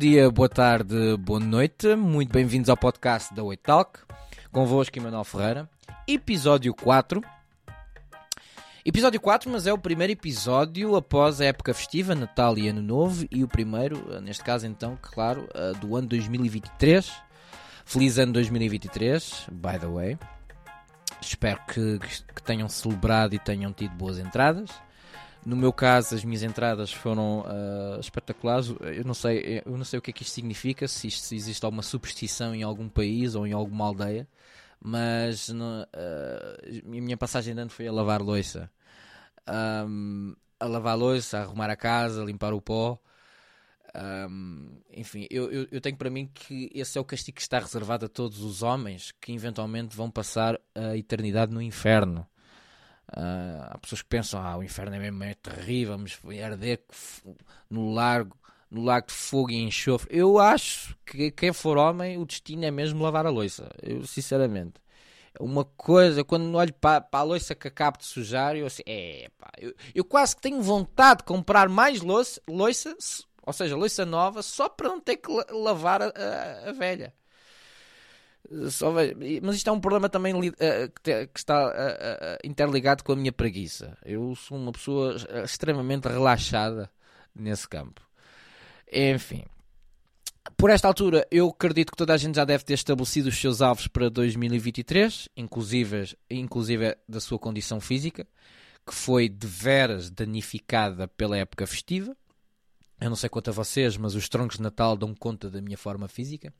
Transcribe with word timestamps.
Dia, 0.00 0.30
boa 0.30 0.48
tarde, 0.48 1.14
boa 1.18 1.38
noite. 1.38 1.94
Muito 1.94 2.32
bem-vindos 2.32 2.70
ao 2.70 2.76
podcast 2.78 3.34
da 3.34 3.42
Oi 3.42 3.54
Talk. 3.54 4.00
Convosco, 4.50 4.98
Emanuel 4.98 5.24
Ferreira. 5.24 5.68
Episódio 6.08 6.72
4. 6.72 7.22
Episódio 8.82 9.20
4, 9.20 9.50
mas 9.50 9.66
é 9.66 9.72
o 9.74 9.76
primeiro 9.76 10.14
episódio 10.14 10.96
após 10.96 11.38
a 11.42 11.44
época 11.44 11.74
festiva, 11.74 12.14
Natal 12.14 12.56
e 12.56 12.66
Ano 12.66 12.80
Novo, 12.80 13.26
e 13.30 13.44
o 13.44 13.48
primeiro, 13.48 14.18
neste 14.22 14.42
caso 14.42 14.66
então, 14.66 14.98
claro, 15.02 15.46
do 15.82 15.94
ano 15.94 16.08
2023. 16.08 17.12
Feliz 17.84 18.16
ano 18.16 18.32
2023, 18.32 19.48
by 19.52 19.78
the 19.78 19.86
way. 19.86 20.18
Espero 21.20 21.60
que, 21.66 21.98
que 22.34 22.42
tenham 22.42 22.70
celebrado 22.70 23.34
e 23.34 23.38
tenham 23.38 23.70
tido 23.70 23.94
boas 23.96 24.18
entradas. 24.18 24.70
No 25.44 25.56
meu 25.56 25.72
caso, 25.72 26.14
as 26.14 26.24
minhas 26.24 26.42
entradas 26.42 26.92
foram 26.92 27.40
uh, 27.40 27.98
espetaculares. 27.98 28.68
Eu 28.68 29.04
não 29.04 29.14
sei, 29.14 29.62
eu 29.64 29.76
não 29.76 29.84
sei 29.84 29.98
o 29.98 30.02
que 30.02 30.10
é 30.10 30.12
que 30.12 30.22
isto 30.22 30.34
significa, 30.34 30.86
se, 30.86 31.08
isto, 31.08 31.24
se 31.24 31.34
existe 31.34 31.64
alguma 31.64 31.82
superstição 31.82 32.54
em 32.54 32.62
algum 32.62 32.88
país 32.88 33.34
ou 33.34 33.46
em 33.46 33.52
alguma 33.52 33.86
aldeia, 33.86 34.28
mas 34.82 35.48
uh, 35.48 35.86
a 36.84 36.88
minha 36.88 37.16
passagem 37.16 37.54
de 37.54 37.60
ano 37.60 37.70
foi 37.70 37.86
a 37.88 37.92
lavar 37.92 38.20
louça. 38.20 38.70
Um, 39.48 40.34
a 40.58 40.66
lavar 40.66 40.96
louça, 40.96 41.38
a 41.38 41.42
arrumar 41.42 41.70
a 41.70 41.76
casa, 41.76 42.22
a 42.22 42.24
limpar 42.24 42.52
o 42.52 42.60
pó. 42.60 42.98
Um, 43.94 44.78
enfim, 44.92 45.26
eu, 45.30 45.50
eu, 45.50 45.68
eu, 45.72 45.80
tenho 45.80 45.96
para 45.96 46.10
mim 46.10 46.30
que 46.32 46.70
esse 46.72 46.96
é 46.96 47.00
o 47.00 47.04
castigo 47.04 47.36
que 47.36 47.42
está 47.42 47.58
reservado 47.58 48.06
a 48.06 48.08
todos 48.08 48.40
os 48.40 48.62
homens 48.62 49.12
que 49.20 49.32
eventualmente 49.32 49.96
vão 49.96 50.10
passar 50.10 50.60
a 50.74 50.96
eternidade 50.96 51.52
no 51.52 51.60
inferno. 51.60 52.26
Uh, 53.16 53.66
há 53.70 53.78
pessoas 53.78 54.02
que 54.02 54.08
pensam, 54.08 54.40
ah, 54.40 54.56
o 54.56 54.62
inferno 54.62 54.94
é 54.94 54.98
mesmo 54.98 55.24
é 55.24 55.34
terrível, 55.34 55.96
vamos 55.96 56.18
arder 56.42 56.80
no 57.68 57.92
lago, 57.92 58.36
no 58.70 58.82
lago 58.84 59.08
de 59.08 59.12
fogo 59.12 59.50
e 59.50 59.56
enxofre. 59.56 60.16
Eu 60.16 60.38
acho 60.38 60.96
que 61.04 61.30
quem 61.30 61.52
for 61.52 61.76
homem, 61.76 62.18
o 62.18 62.24
destino 62.24 62.64
é 62.64 62.70
mesmo 62.70 63.02
lavar 63.02 63.26
a 63.26 63.30
louça. 63.30 63.68
Eu, 63.82 64.06
sinceramente. 64.06 64.74
Uma 65.38 65.64
coisa, 65.64 66.24
quando 66.24 66.54
olho 66.56 66.74
para, 66.74 67.00
para 67.00 67.20
a 67.20 67.22
louça 67.22 67.54
que 67.54 67.68
acabo 67.68 67.98
de 67.98 68.04
sujar, 68.04 68.56
eu 68.56 68.66
assim, 68.66 68.82
é 68.84 69.28
pá, 69.38 69.50
eu, 69.58 69.72
eu 69.94 70.04
quase 70.04 70.34
que 70.34 70.42
tenho 70.42 70.60
vontade 70.60 71.18
de 71.18 71.24
comprar 71.24 71.68
mais 71.68 72.00
louça, 72.00 72.40
louça 72.48 72.96
ou 73.42 73.52
seja, 73.52 73.76
louça 73.76 74.04
nova, 74.04 74.42
só 74.42 74.68
para 74.68 74.88
não 74.88 75.00
ter 75.00 75.16
que 75.16 75.28
lavar 75.52 76.02
a, 76.02 76.06
a, 76.06 76.70
a 76.70 76.72
velha. 76.72 77.14
Mas 79.42 79.56
isto 79.56 79.68
é 79.68 79.72
um 79.72 79.80
problema 79.80 80.08
também 80.08 80.34
uh, 80.34 80.52
que, 81.02 81.26
que, 81.26 81.38
está 81.38 81.68
uh, 81.68 82.38
interligado 82.46 83.04
com 83.04 83.12
a 83.12 83.16
minha 83.16 83.32
preguiça. 83.32 83.96
Eu 84.04 84.34
sou 84.34 84.58
uma 84.58 84.72
pessoa 84.72 85.16
extremamente 85.44 86.08
relaxada 86.08 86.90
nesse 87.34 87.68
campo. 87.68 88.00
Enfim, 88.92 89.44
por 90.56 90.70
esta 90.70 90.88
altura, 90.88 91.26
eu 91.30 91.48
acredito 91.48 91.92
que 91.92 91.96
toda 91.96 92.12
a 92.12 92.16
gente 92.16 92.36
já 92.36 92.44
deve 92.44 92.64
ter 92.64 92.74
estabelecido 92.74 93.28
os 93.28 93.38
seus 93.38 93.62
alvos 93.62 93.86
para 93.86 94.08
2023, 94.08 95.28
inclusive, 95.36 96.16
inclusive 96.28 96.96
da 97.08 97.20
sua 97.20 97.38
condição 97.38 97.80
física, 97.80 98.26
que 98.86 98.94
foi 98.94 99.28
de 99.28 99.46
veras 99.46 100.10
danificada 100.10 101.06
pela 101.06 101.36
época 101.36 101.66
festiva. 101.66 102.16
Eu 103.00 103.08
não 103.08 103.16
sei 103.16 103.28
quanto 103.28 103.50
a 103.50 103.52
vocês, 103.52 103.96
mas 103.96 104.14
os 104.14 104.28
troncos 104.28 104.56
de 104.56 104.62
Natal 104.62 104.96
dão 104.96 105.14
conta 105.14 105.48
da 105.48 105.62
minha 105.62 105.78
forma 105.78 106.08
física. 106.08 106.52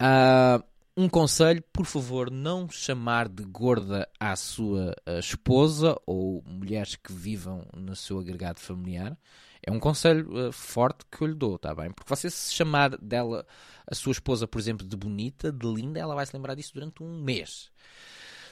Uh, 0.00 0.62
um 0.96 1.08
conselho, 1.08 1.62
por 1.72 1.84
favor, 1.84 2.30
não 2.30 2.70
chamar 2.70 3.28
de 3.28 3.44
gorda 3.44 4.08
à 4.18 4.34
sua 4.34 4.94
uh, 5.06 5.18
esposa 5.18 5.96
ou 6.06 6.42
mulheres 6.46 6.96
que 6.96 7.12
vivam 7.12 7.66
no 7.74 7.94
seu 7.94 8.18
agregado 8.18 8.60
familiar. 8.60 9.16
É 9.62 9.70
um 9.70 9.78
conselho 9.78 10.48
uh, 10.48 10.52
forte 10.52 11.04
que 11.10 11.22
eu 11.22 11.26
lhe 11.28 11.34
dou, 11.34 11.58
tá 11.58 11.74
bem? 11.74 11.90
Porque 11.90 12.08
você 12.08 12.30
se 12.30 12.54
chamar 12.54 12.96
dela, 12.96 13.46
a 13.86 13.94
sua 13.94 14.12
esposa, 14.12 14.46
por 14.46 14.58
exemplo, 14.58 14.86
de 14.86 14.96
bonita, 14.96 15.52
de 15.52 15.66
linda, 15.66 16.00
ela 16.00 16.14
vai 16.14 16.24
se 16.24 16.34
lembrar 16.34 16.54
disso 16.54 16.72
durante 16.72 17.02
um 17.02 17.22
mês. 17.22 17.70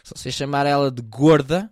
Se 0.03 0.13
você 0.15 0.31
chamar 0.31 0.67
ela 0.67 0.91
de 0.91 1.01
gorda, 1.01 1.71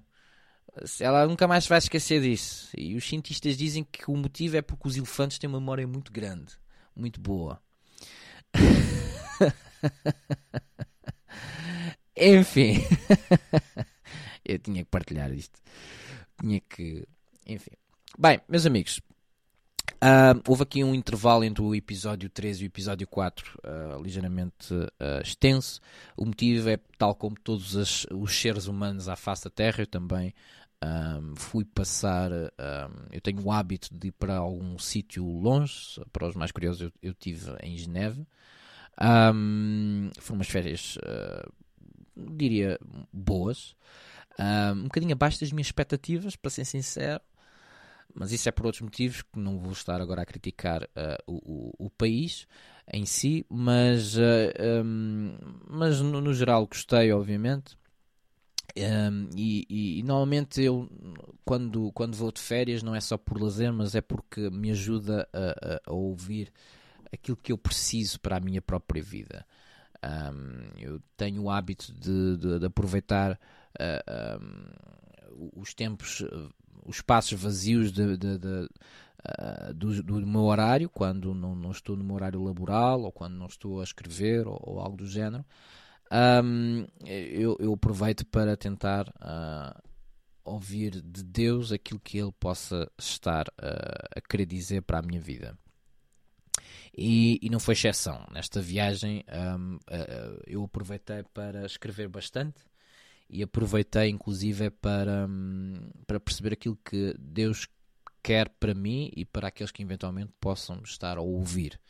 ela 1.00 1.26
nunca 1.26 1.46
mais 1.46 1.66
vai 1.66 1.78
esquecer 1.78 2.22
disso. 2.22 2.70
E 2.76 2.96
os 2.96 3.06
cientistas 3.06 3.56
dizem 3.56 3.84
que 3.84 4.10
o 4.10 4.16
motivo 4.16 4.56
é 4.56 4.62
porque 4.62 4.88
os 4.88 4.96
elefantes 4.96 5.38
têm 5.38 5.48
uma 5.48 5.60
memória 5.60 5.86
muito 5.86 6.10
grande, 6.10 6.54
muito 6.96 7.20
boa. 7.20 7.60
Enfim, 12.16 12.75
eu 14.44 14.59
tinha 14.59 14.84
que 14.84 14.91
partilhar 14.91 15.32
isto. 15.32 15.60
Tinha 16.41 16.60
que. 16.60 17.06
Enfim. 17.47 17.72
Bem, 18.19 18.41
meus 18.48 18.66
amigos, 18.66 19.00
Uh, 20.03 20.34
houve 20.48 20.65
aqui 20.65 20.82
um 20.82 20.97
intervalo 20.97 21.44
entre 21.44 21.62
o 21.62 21.72
episódio 21.76 22.28
3 22.28 22.60
e 22.60 22.65
o 22.65 22.66
episódio 22.66 23.06
4, 23.06 23.60
uh, 23.62 24.03
ligeiramente 24.03 24.75
uh, 24.75 24.88
extenso. 25.22 25.81
O 26.16 26.25
motivo 26.25 26.69
é, 26.69 26.76
tal 26.99 27.14
como 27.14 27.37
todos 27.38 27.76
as, 27.76 28.04
os 28.10 28.34
seres 28.34 28.66
humanos 28.66 29.09
à 29.09 29.14
face 29.14 29.44
da 29.44 29.50
Terra, 29.50 29.82
eu 29.82 29.87
também 29.87 30.34
um, 30.82 31.37
fui 31.37 31.64
passar. 31.64 32.32
Um, 32.32 33.06
eu 33.12 33.20
tenho 33.20 33.44
o 33.44 33.53
hábito 33.53 33.94
de 33.94 34.09
ir 34.09 34.12
para 34.12 34.38
algum 34.38 34.76
sítio 34.76 35.25
longe. 35.25 36.03
Para 36.12 36.26
os 36.26 36.34
mais 36.34 36.50
curiosos, 36.50 36.82
eu, 36.82 36.93
eu 37.00 37.14
tive 37.14 37.53
em 37.62 37.76
Geneve. 37.76 38.26
Um, 39.00 40.10
foram 40.19 40.38
umas 40.38 40.48
férias, 40.48 40.98
diria, 42.16 42.78
boas. 43.12 43.75
um 44.76 44.84
bocadinho 44.84 45.12
abaixo 45.12 45.41
das 45.41 45.53
minhas 45.53 45.69
expectativas, 45.69 46.36
para 46.36 46.50
ser 46.50 46.64
sincero 46.64 47.22
mas 48.14 48.32
isso 48.32 48.48
é 48.48 48.52
por 48.52 48.66
outros 48.66 48.82
motivos 48.82 49.22
que 49.22 49.38
não 49.38 49.58
vou 49.58 49.72
estar 49.72 50.00
agora 50.00 50.22
a 50.22 50.26
criticar 50.26 50.82
uh, 50.82 51.22
o, 51.26 51.36
o, 51.81 51.86
o, 51.86 51.91
país 51.91 52.47
em 52.92 53.06
si, 53.06 53.47
mas, 53.48 54.16
uh, 54.16 54.82
um, 54.84 55.36
mas 55.69 56.00
no, 56.00 56.20
no, 56.20 56.34
geral 56.34 56.66
gostei, 56.66 57.12
obviamente. 57.12 57.76
Um, 58.76 59.28
e, 59.36 59.66
e, 59.69 59.98
e, 59.98 60.02
normalmente 60.02 60.62
eu, 60.62 60.88
quando, 61.44 61.92
quando 61.92 62.16
vou 62.16 62.32
de 62.32 62.41
férias, 62.41 62.82
não 62.82 62.94
é 62.94 63.00
só 63.00 63.16
por 63.16 63.41
lazer, 63.41 63.72
mas 63.72 63.94
é 63.94 64.00
porque 64.00 64.50
me 64.50 64.70
ajuda 64.70 65.28
a, 65.32 65.38
a, 65.75 65.81
a 65.86 65.92
ouvir 65.92 66.52
aquilo 67.12 67.36
que 67.36 67.52
eu 67.52 67.58
preciso 67.58 68.18
para 68.20 68.36
a 68.36 68.40
minha 68.40 68.62
própria 68.62 69.02
vida. 69.02 69.46
Um, 70.04 70.80
eu 70.80 71.00
tenho 71.16 71.42
o 71.42 71.50
hábito 71.50 71.92
de, 71.92 72.36
de, 72.36 72.58
de 72.58 72.66
aproveitar 72.66 73.38
uh, 73.78 74.40
um, 74.40 75.60
os 75.60 75.72
tempos 75.74 76.24
os 76.84 76.96
espaços 76.96 77.40
vazios 77.40 77.92
de, 77.92 78.02
uh, 78.02 79.74
do, 79.74 80.02
do, 80.02 80.26
meu 80.26 80.42
horário, 80.42 80.88
quando 80.88 81.32
não, 81.34 81.54
não, 81.54 81.70
estou 81.70 81.96
no 81.96 82.04
meu 82.04 82.16
horário 82.16 82.42
laboral 82.42 83.02
ou 83.02 83.12
quando 83.12 83.34
não 83.34 83.46
estou 83.46 83.80
a 83.80 83.84
escrever 83.84 84.46
ou, 84.46 84.58
ou 84.60 84.80
algo 84.80 84.96
do 84.96 85.06
género, 85.06 85.44
um, 86.44 86.86
eu, 87.06 87.56
eu, 87.58 87.72
aproveito 87.72 88.26
para 88.26 88.56
tentar 88.56 89.08
uh, 89.08 89.80
ouvir 90.44 91.00
de 91.00 91.22
Deus 91.22 91.72
aquilo 91.72 92.00
que 92.00 92.18
Ele 92.18 92.32
possa 92.32 92.90
estar 92.98 93.46
a 94.14 94.20
querer 94.20 94.44
dizer 94.44 94.82
para 94.82 94.98
a 94.98 95.02
minha 95.02 95.20
vida. 95.20 95.56
E, 96.94 97.38
e 97.41 97.48
não 97.48 97.58
foi 97.58 97.75
exceção. 97.75 98.26
Nesta 98.31 98.61
viagem 98.61 99.25
um, 99.58 99.78
eu 100.46 100.64
aproveitei 100.64 101.22
para 101.32 101.64
escrever 101.64 102.08
bastante 102.08 102.61
e 103.31 103.43
aproveitei 103.43 104.11
inclusive 104.11 104.70
para, 104.70 105.26
hum, 105.26 105.75
para 106.06 106.20
perceber 106.20 106.52
aquilo 106.52 106.78
que 106.84 107.14
Deus 107.19 107.66
quer 108.22 108.49
para 108.49 108.75
mim 108.75 109.11
e 109.16 109.25
para 109.25 109.49
aqueles 109.49 109.72
que 109.72 109.82
eventualmente 109.82 110.32
possam 110.38 110.81
estar 110.84 111.16
a 111.16 111.22
ouvir. 111.22 111.81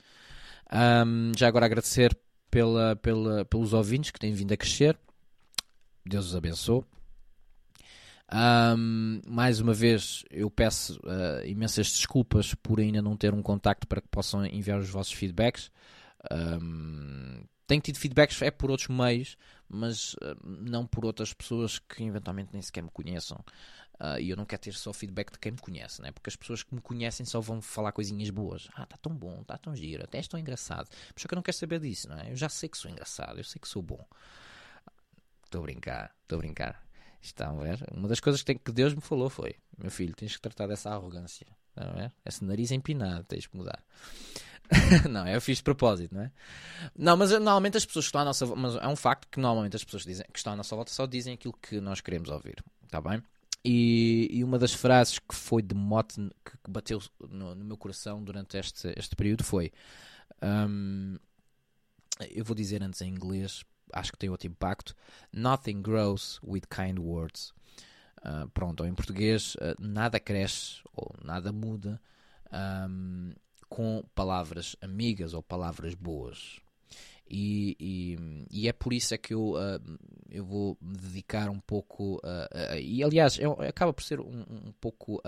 Um, 0.73 1.32
já 1.37 1.49
agora 1.49 1.67
agradecer 1.67 2.17
pela, 2.50 2.97
pela, 2.97 3.44
pelos 3.44 3.73
ouvintes 3.73 4.11
que 4.11 4.21
têm 4.21 4.32
vindo 4.32 4.53
a 4.53 4.56
crescer. 4.56 4.97
Deus 6.06 6.26
os 6.26 6.37
abençoe. 6.37 6.85
Um, 8.32 9.20
mais 9.26 9.61
uma 9.61 9.75
vez, 9.75 10.25
eu 10.31 10.50
peço 10.50 10.99
uh, 11.00 11.44
imensas 11.44 11.88
desculpas 11.88 12.55
por 12.55 12.81
ainda 12.81 13.02
não 13.02 13.14
ter 13.14 13.34
um 13.34 13.43
contacto 13.43 13.87
para 13.87 14.00
que 14.00 14.08
possam 14.08 14.46
enviar 14.46 14.79
os 14.79 14.88
vossos 14.88 15.12
feedbacks. 15.12 15.70
Um, 16.31 17.44
tenho 17.67 17.82
tido 17.82 17.99
feedbacks 17.99 18.40
é 18.40 18.50
por 18.50 18.70
outros 18.70 18.88
meios, 18.88 19.37
mas 19.69 20.14
uh, 20.14 20.37
não 20.43 20.87
por 20.87 21.05
outras 21.05 21.34
pessoas 21.34 21.79
que 21.79 22.05
eventualmente 22.05 22.50
nem 22.55 22.62
sequer 22.62 22.82
me 22.82 22.90
conheçam. 22.90 23.44
Uh, 24.00 24.19
e 24.19 24.31
eu 24.31 24.37
não 24.37 24.46
quero 24.46 24.62
ter 24.62 24.73
só 24.73 24.93
feedback 24.94 25.31
de 25.32 25.38
quem 25.38 25.52
me 25.52 25.58
conhece, 25.58 26.00
né? 26.00 26.11
porque 26.11 26.31
as 26.31 26.35
pessoas 26.35 26.62
que 26.62 26.75
me 26.75 26.81
conhecem 26.81 27.25
só 27.26 27.38
vão 27.38 27.61
falar 27.61 27.93
coisinhas 27.93 28.31
boas. 28.31 28.69
Ah, 28.75 28.85
está 28.85 28.96
tão 28.96 29.14
bom, 29.14 29.43
está 29.43 29.58
tão 29.58 29.76
giro, 29.76 30.02
até 30.02 30.19
estou 30.19 30.40
engraçado. 30.40 30.88
Mas 31.14 31.23
só 31.23 31.28
que 31.28 31.35
eu 31.35 31.37
não 31.37 31.43
quero 31.43 31.56
saber 31.56 31.78
disso, 31.81 32.08
não 32.08 32.19
é? 32.19 32.32
Eu 32.32 32.37
já 32.37 32.49
sei 32.49 32.69
que 32.69 32.78
sou 32.78 32.90
engraçado, 32.90 33.38
eu 33.38 33.44
sei 33.44 33.61
que 33.61 33.69
sou 33.69 33.82
bom. 33.82 34.05
Estou 35.44 35.61
a 35.61 35.64
brincar, 35.64 36.17
estou 36.23 36.38
a 36.38 36.40
brincar. 36.40 36.92
Estão 37.23 37.61
a 37.61 37.63
ver? 37.63 37.87
Uma 37.93 38.09
das 38.09 38.19
coisas 38.19 38.43
que, 38.43 38.55
que 38.55 38.73
Deus 38.73 38.95
me 38.95 39.01
falou 39.01 39.31
foi: 39.31 39.55
meu 39.79 39.91
filho, 39.91 40.15
tens 40.15 40.35
que 40.35 40.43
tratar 40.43 40.67
dessa 40.67 40.91
arrogância. 40.91 41.47
Não 41.77 42.03
é? 42.03 42.13
Esse 42.27 42.45
nariz 42.45 42.73
empinado, 42.73 43.25
tens 43.25 43.47
que 43.47 43.57
mudar. 43.57 43.83
não, 45.09 45.27
eu 45.29 45.41
fiz 45.41 45.59
de 45.59 45.63
propósito, 45.63 46.15
não 46.15 46.23
é? 46.23 46.33
Não, 46.97 47.17
mas 47.17 47.31
normalmente 47.31 47.77
as 47.77 47.87
pessoas 47.87 48.07
que 48.07 48.09
estão 48.09 48.21
à 48.23 48.25
nossa 48.25 48.47
mas 48.47 48.77
é 48.77 48.89
um 48.89 48.97
facto 48.97 49.29
que 49.29 49.39
normalmente 49.39 49.77
as 49.77 49.85
pessoas 49.85 50.05
dizem, 50.05 50.27
que 50.33 50.39
estão 50.39 50.53
à 50.53 50.57
nossa 50.57 50.75
volta 50.75 50.91
só 50.91 51.07
dizem 51.07 51.35
aquilo 51.35 51.55
que 51.55 51.81
nós 51.81 52.01
queremos 52.01 52.29
ouvir, 52.29 52.63
está 52.85 53.01
bem? 53.01 53.23
E, 53.65 54.29
e, 54.31 54.43
uma 54.43 54.59
das 54.59 54.73
frases 54.73 55.21
que 55.21 55.35
foi 55.35 55.63
de 55.63 55.75
mote 55.75 56.17
que, 56.45 56.53
que 56.65 56.71
bateu 56.71 57.01
no, 57.29 57.55
no, 57.55 57.65
meu 57.65 57.77
coração 57.77 58.23
durante 58.23 58.57
este, 58.57 58.93
este 58.97 59.15
período 59.15 59.45
foi: 59.45 59.71
um, 60.43 61.17
eu 62.31 62.45
vou 62.45 62.57
dizer 62.57 62.83
antes 62.83 63.01
em 63.03 63.09
inglês, 63.09 63.63
acho 63.93 64.12
que 64.12 64.19
tem 64.19 64.31
outro 64.31 64.49
impacto. 64.49 64.94
Nothing 65.33 65.83
grows 65.83 66.41
with 66.43 66.62
kind 66.69 66.99
words. 66.99 67.53
Uh, 68.19 68.49
pronto, 68.50 68.83
ou 68.83 68.87
em 68.87 68.94
português, 68.94 69.56
uh, 69.56 69.75
nada 69.81 70.21
cresce 70.21 70.81
ou 70.94 71.12
nada 71.25 71.53
muda 71.53 72.00
um, 72.89 73.33
com 73.69 74.05
palavras 74.15 74.77
amigas 74.81 75.35
ou 75.35 75.43
palavras 75.43 75.94
boas. 75.94 76.61
E, 77.29 77.77
e, 77.81 78.47
e, 78.50 78.69
é 78.69 78.73
por 78.73 78.93
isso 78.93 79.15
é 79.15 79.19
que 79.19 79.35
eu, 79.35 79.55
uh, 79.55 79.99
eu 80.31 80.45
vou 80.45 80.79
me 80.81 80.97
dedicar 80.97 81.49
um 81.49 81.59
pouco, 81.59 82.21
e 82.79 83.03
aliás, 83.03 83.38
é, 83.38 83.45
acaba 83.67 83.93
por 83.93 84.03
ser 84.03 84.21
um, 84.21 84.45
um 84.49 84.73
pouco 84.81 85.21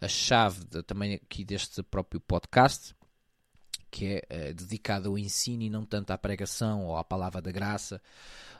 a 0.00 0.08
chave 0.08 0.64
de, 0.64 0.82
também 0.82 1.14
aqui 1.14 1.44
deste 1.44 1.82
próprio 1.82 2.20
podcast, 2.20 2.94
que 3.94 4.20
é 4.28 4.52
dedicado 4.52 5.08
ao 5.08 5.16
ensino 5.16 5.62
e 5.62 5.70
não 5.70 5.84
tanto 5.84 6.10
à 6.10 6.18
pregação 6.18 6.84
ou 6.84 6.96
à 6.96 7.04
palavra 7.04 7.40
da 7.40 7.52
graça 7.52 8.02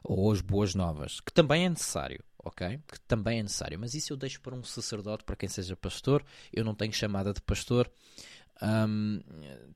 ou 0.04 0.30
às 0.30 0.40
boas 0.40 0.76
novas, 0.76 1.18
que 1.18 1.32
também 1.32 1.64
é 1.64 1.68
necessário, 1.68 2.22
ok? 2.38 2.78
Que 2.86 3.00
também 3.00 3.40
é 3.40 3.42
necessário, 3.42 3.76
mas 3.76 3.94
isso 3.94 4.12
eu 4.12 4.16
deixo 4.16 4.40
para 4.40 4.54
um 4.54 4.62
sacerdote, 4.62 5.24
para 5.24 5.34
quem 5.34 5.48
seja 5.48 5.74
pastor. 5.74 6.24
Eu 6.52 6.64
não 6.64 6.72
tenho 6.72 6.92
chamada 6.92 7.32
de 7.32 7.40
pastor, 7.40 7.90
um, 8.62 9.20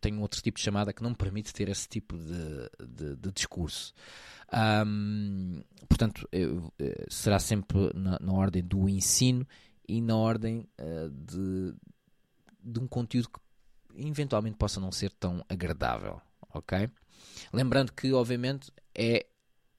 tenho 0.00 0.20
outro 0.20 0.40
tipo 0.40 0.58
de 0.58 0.64
chamada 0.64 0.92
que 0.92 1.02
não 1.02 1.10
me 1.10 1.16
permite 1.16 1.52
ter 1.52 1.68
esse 1.68 1.88
tipo 1.88 2.16
de, 2.16 2.86
de, 2.86 3.16
de 3.16 3.32
discurso. 3.32 3.92
Um, 4.86 5.60
portanto, 5.88 6.28
eu, 6.30 6.72
eh, 6.78 7.04
será 7.10 7.40
sempre 7.40 7.90
na, 7.94 8.16
na, 8.20 8.32
ordem 8.32 8.62
do 8.62 8.88
ensino 8.88 9.44
e 9.88 10.00
na 10.00 10.16
ordem 10.16 10.68
uh, 10.78 11.10
de, 11.10 11.74
de 12.62 12.78
um 12.78 12.86
conteúdo 12.86 13.28
que 13.28 13.40
eventualmente 14.06 14.56
possa 14.56 14.80
não 14.80 14.92
ser 14.92 15.10
tão 15.10 15.44
agradável, 15.48 16.20
ok? 16.54 16.88
Lembrando 17.52 17.92
que, 17.92 18.12
obviamente, 18.12 18.70
é 18.94 19.26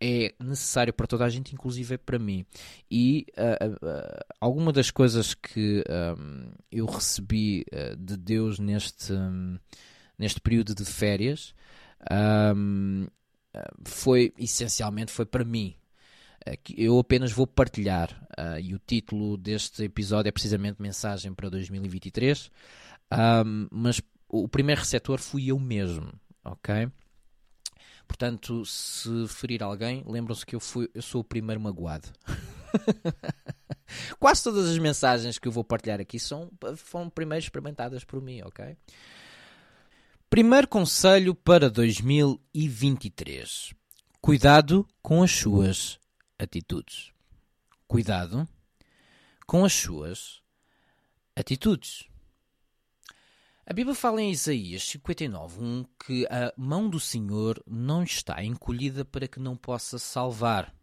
é 0.02 0.34
necessário 0.40 0.94
para 0.94 1.06
toda 1.06 1.26
a 1.26 1.30
gente, 1.30 1.54
inclusive 1.54 1.96
é 1.96 1.98
para 1.98 2.18
mim. 2.18 2.46
E 2.90 3.26
uh, 3.38 3.86
uh, 3.86 4.26
alguma 4.40 4.72
das 4.72 4.90
coisas 4.90 5.34
que 5.34 5.84
um, 6.18 6.52
eu 6.72 6.86
recebi 6.86 7.66
uh, 7.74 7.98
de 7.98 8.16
Deus 8.16 8.60
neste, 8.60 9.12
um, 9.12 9.60
neste 10.18 10.40
período 10.40 10.74
de 10.74 10.86
férias 10.86 11.54
um, 12.56 13.08
foi 13.84 14.34
essencialmente 14.38 15.12
foi 15.12 15.26
para 15.26 15.44
mim. 15.44 15.76
Eu 16.78 16.98
apenas 16.98 17.34
vou 17.34 17.46
partilhar 17.46 18.26
e 18.62 18.74
o 18.74 18.80
título 18.80 19.36
deste 19.38 19.84
episódio 19.84 20.30
é 20.30 20.32
precisamente 20.32 20.82
Mensagem 20.82 21.34
para 21.34 21.50
2023. 21.50 22.50
Mas 23.72 24.02
o 24.28 24.48
primeiro 24.48 24.82
receptor 24.82 25.20
fui 25.20 25.48
eu 25.48 25.60
mesmo, 25.60 26.12
ok? 26.44 26.90
Portanto, 28.08 28.66
se 28.66 29.28
ferir 29.28 29.62
alguém, 29.62 30.04
lembram-se 30.08 30.46
que 30.46 30.56
eu, 30.56 30.60
fui, 30.60 30.90
eu 30.94 31.02
sou 31.02 31.22
o 31.22 31.24
primeiro 31.24 31.62
magoado. 31.62 32.08
Quase 34.20 34.44
todas 34.44 34.68
as 34.68 34.78
mensagens 34.78 35.38
que 35.38 35.48
eu 35.48 35.52
vou 35.52 35.64
partilhar 35.64 36.02
aqui 36.02 36.20
são, 36.20 36.52
foram 36.76 37.10
primeiro 37.10 37.44
experimentadas 37.44 38.04
por 38.04 38.22
mim, 38.22 38.42
ok? 38.42 38.76
Primeiro 40.30 40.68
conselho 40.68 41.34
para 41.34 41.70
2023: 41.70 43.74
cuidado 44.22 44.88
com 45.02 45.24
as 45.24 45.32
suas 45.32 46.00
atitudes. 46.38 47.12
Cuidado 47.88 48.48
com 49.48 49.66
as 49.66 49.74
suas 49.74 50.40
atitudes. 51.36 52.08
A 53.70 53.74
Bíblia 53.74 53.94
fala 53.94 54.20
em 54.20 54.32
Isaías 54.32 54.82
59, 54.82 55.62
1 55.62 55.86
que 56.04 56.26
a 56.26 56.52
mão 56.58 56.90
do 56.90 57.00
Senhor 57.00 57.64
não 57.68 58.02
está 58.02 58.44
encolhida 58.44 59.06
para 59.06 59.28
que 59.28 59.40
não 59.40 59.56
possa 59.56 60.00
salvar. 60.00 60.74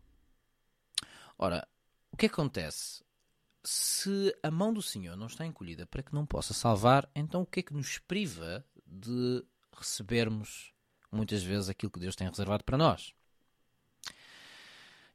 Ora, 1.36 1.66
o 2.12 2.16
que 2.16 2.26
acontece? 2.26 3.02
Se 3.64 4.32
a 4.40 4.52
mão 4.52 4.72
do 4.72 4.80
Senhor 4.80 5.16
não 5.16 5.26
está 5.26 5.44
encolhida 5.44 5.84
para 5.84 6.00
que 6.00 6.14
não 6.14 6.24
possa 6.24 6.54
salvar, 6.54 7.10
então 7.12 7.42
o 7.42 7.46
que 7.46 7.58
é 7.58 7.62
que 7.64 7.74
nos 7.74 7.98
priva 7.98 8.64
de 8.86 9.44
recebermos 9.76 10.72
muitas 11.10 11.42
vezes 11.42 11.68
aquilo 11.68 11.90
que 11.90 11.98
Deus 11.98 12.14
tem 12.14 12.28
reservado 12.28 12.62
para 12.62 12.78
nós? 12.78 13.15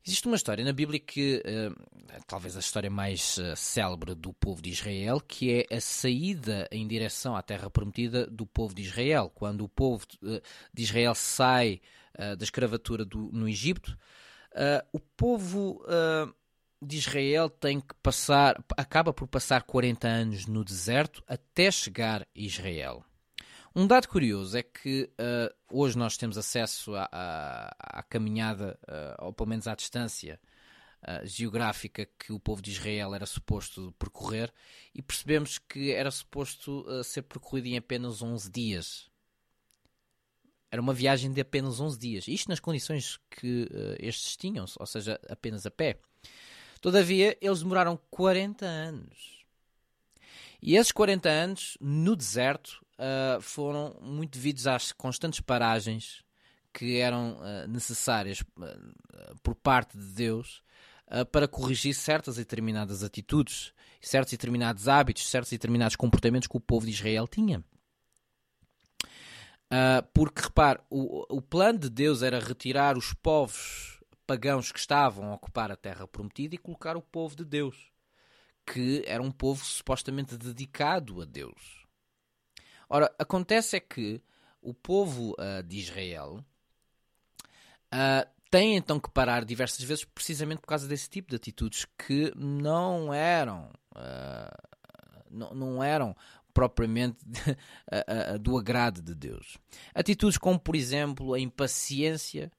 Existe 0.06 0.26
uma 0.26 0.36
história 0.36 0.66
na 0.66 0.74
Bíblia 0.74 1.00
que, 1.00 1.44
uh, 1.46 2.22
talvez 2.26 2.58
a 2.58 2.60
história 2.60 2.90
mais 2.90 3.38
uh, 3.38 3.56
célebre 3.56 4.16
do 4.16 4.34
povo 4.34 4.60
de 4.60 4.72
Israel, 4.72 5.22
que 5.22 5.66
é 5.70 5.76
a 5.76 5.80
saída 5.80 6.68
em 6.72 6.88
direção 6.88 7.36
à 7.36 7.42
terra 7.44 7.70
prometida 7.70 8.26
do 8.26 8.48
povo 8.48 8.74
de 8.74 8.82
Israel. 8.82 9.32
Quando 9.34 9.64
o 9.64 9.70
povo 9.70 10.06
uh, 10.24 10.42
de 10.74 10.84
Israel 10.84 11.14
sai 11.16 11.82
da 12.38 12.44
escravatura 12.44 13.06
do, 13.06 13.32
no 13.32 13.48
Egito, 13.48 13.98
o 14.92 15.00
povo 15.00 15.82
de 16.82 16.98
Israel 16.98 17.50
tem 17.50 17.80
que 17.80 17.96
passar, 18.04 18.62
acaba 18.76 19.14
por 19.14 19.30
passar 19.30 19.64
40 19.64 20.08
anos 20.10 20.46
no 20.46 20.62
deserto 20.66 21.24
até 21.26 21.72
chegar 21.72 22.24
a 22.24 22.28
Israel. 22.36 23.06
Um 23.74 23.88
dado 23.88 24.10
curioso 24.10 24.58
é 24.58 24.64
que 24.64 25.10
uh, 25.14 25.56
hoje 25.72 25.98
nós 25.98 26.18
temos 26.18 26.38
acesso 26.38 26.92
à, 26.94 28.04
caminhada, 28.10 28.78
uh, 28.84 29.28
ou 29.28 29.34
pelo 29.34 29.48
menos 29.48 29.66
à 29.66 29.74
distância 29.74 30.38
uh, 31.04 31.26
geográfica 31.26 32.06
que 32.20 32.34
o 32.34 32.40
povo 32.40 32.62
de 32.62 32.72
Israel 32.72 33.16
era 33.16 33.26
suposto 33.26 33.96
percorrer, 33.98 34.52
e 34.94 35.02
percebemos 35.02 35.58
que 35.58 35.92
era 35.92 36.12
suposto 36.12 36.86
ser 37.06 37.22
percorrido 37.22 37.68
em 37.68 37.78
apenas 37.78 38.22
11 38.22 38.52
dias. 38.52 39.10
Era 40.70 40.82
uma 40.82 40.94
viagem 40.94 41.32
de 41.32 41.40
apenas 41.40 41.80
11 41.80 41.98
dias. 41.98 42.28
Isto 42.28 42.50
nas 42.50 42.60
condições 42.60 43.20
que 43.30 43.70
estes 44.00 44.36
tinham, 44.36 44.66
ou 44.80 44.86
seja, 44.86 45.20
apenas 45.30 45.66
a 45.66 45.72
pé. 45.72 45.98
Todavia, 46.82 47.38
eles 47.42 47.60
demoraram 47.60 48.00
40 48.10 48.66
anos. 48.66 49.46
E 50.62 50.76
esses 50.76 50.92
40 50.92 51.28
anos 51.30 51.78
no 51.82 52.16
deserto 52.16 52.86
uh, 53.02 53.42
foram 53.42 53.98
muito 54.00 54.38
devidos 54.38 54.68
às 54.68 54.92
constantes 54.92 55.42
paragens 55.42 56.24
que 56.72 56.98
eram 56.98 57.38
uh, 57.38 57.68
necessárias 57.68 58.42
uh, 58.42 59.36
por 59.42 59.56
parte 59.56 59.98
de 59.98 60.06
Deus 60.14 60.62
para 61.30 61.46
corrigir 61.46 61.94
certas 61.94 62.38
e 62.38 62.40
determinadas 62.40 63.04
atitudes, 63.04 63.74
certos 64.00 64.32
e 64.32 64.38
determinados 64.38 64.88
hábitos, 64.88 65.30
certos 65.30 65.52
e 65.52 65.56
determinados 65.56 65.98
comportamentos 65.98 66.48
que 66.48 66.56
o 66.56 66.62
povo 66.62 66.86
de 66.86 66.94
Israel 66.94 67.28
tinha. 67.28 67.62
porque, 70.14 70.42
repare, 70.42 70.80
o, 70.90 71.26
o 71.30 71.42
plano 71.42 71.80
de 71.80 71.90
Deus 71.90 72.22
era 72.22 72.40
retirar 72.40 72.98
os 72.98 73.12
povos 73.12 74.00
pagãos 74.26 74.72
que 74.72 74.80
estavam 74.80 75.32
a 75.32 75.36
ocupar 75.36 75.70
a 75.70 75.76
terra 75.76 76.08
prometida 76.08 76.56
e 76.56 76.58
colocar 76.58 76.96
o 76.96 77.02
povo 77.02 77.36
de 77.36 77.44
Deus, 77.44 77.92
que 78.66 79.04
era 79.06 79.22
um 79.22 79.34
povo 79.34 79.66
supostamente 79.66 80.38
dedicado 80.38 81.22
a 81.22 81.26
Deus. 81.26 81.81
Ora, 82.94 83.10
acontece 83.18 83.78
é 83.78 83.80
que 83.80 84.22
o 84.62 84.74
povo 84.74 85.34
uh, 85.40 85.64
de 85.64 85.80
Israel 85.80 86.44
uh, 87.88 88.30
tem 88.50 88.76
então 88.76 89.00
que 89.00 89.10
parar 89.10 89.46
diversas 89.46 89.82
vezes 89.82 90.04
precisamente 90.04 90.60
por 90.60 90.68
causa 90.68 90.90
desse 90.90 91.10
tipo 91.10 91.30
de 91.30 91.38
atitudes 91.38 91.86
que 91.98 92.34
não 92.36 93.14
eram 93.14 93.72
uh, 93.96 94.68
não, 95.32 95.54
não 95.56 95.82
eram 95.82 96.14
propriamente 96.54 97.18
do 98.42 98.58
agrado 98.58 99.02
de 99.02 99.16
Deus. 99.16 99.58
Atitudes 99.96 100.38
como, 100.38 100.60
por 100.60 100.76
exemplo, 100.76 101.34
a 101.34 101.40
impaciência. 101.40 102.52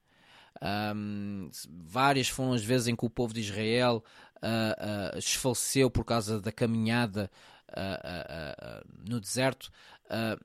Um, 0.95 1.51
várias 1.69 2.27
foram 2.27 2.53
as 2.53 2.63
vezes 2.63 2.87
em 2.87 2.95
que 2.95 3.05
o 3.05 3.09
povo 3.09 3.35
de 3.35 3.41
Israel 3.41 4.03
uh, 4.37 5.15
uh, 5.15 5.19
desfaleceu 5.19 5.91
por 5.91 6.03
causa 6.03 6.41
da 6.41 6.51
caminhada 6.51 7.29
uh, 7.69 8.87
no 9.09 9.19
deserto 9.19 9.71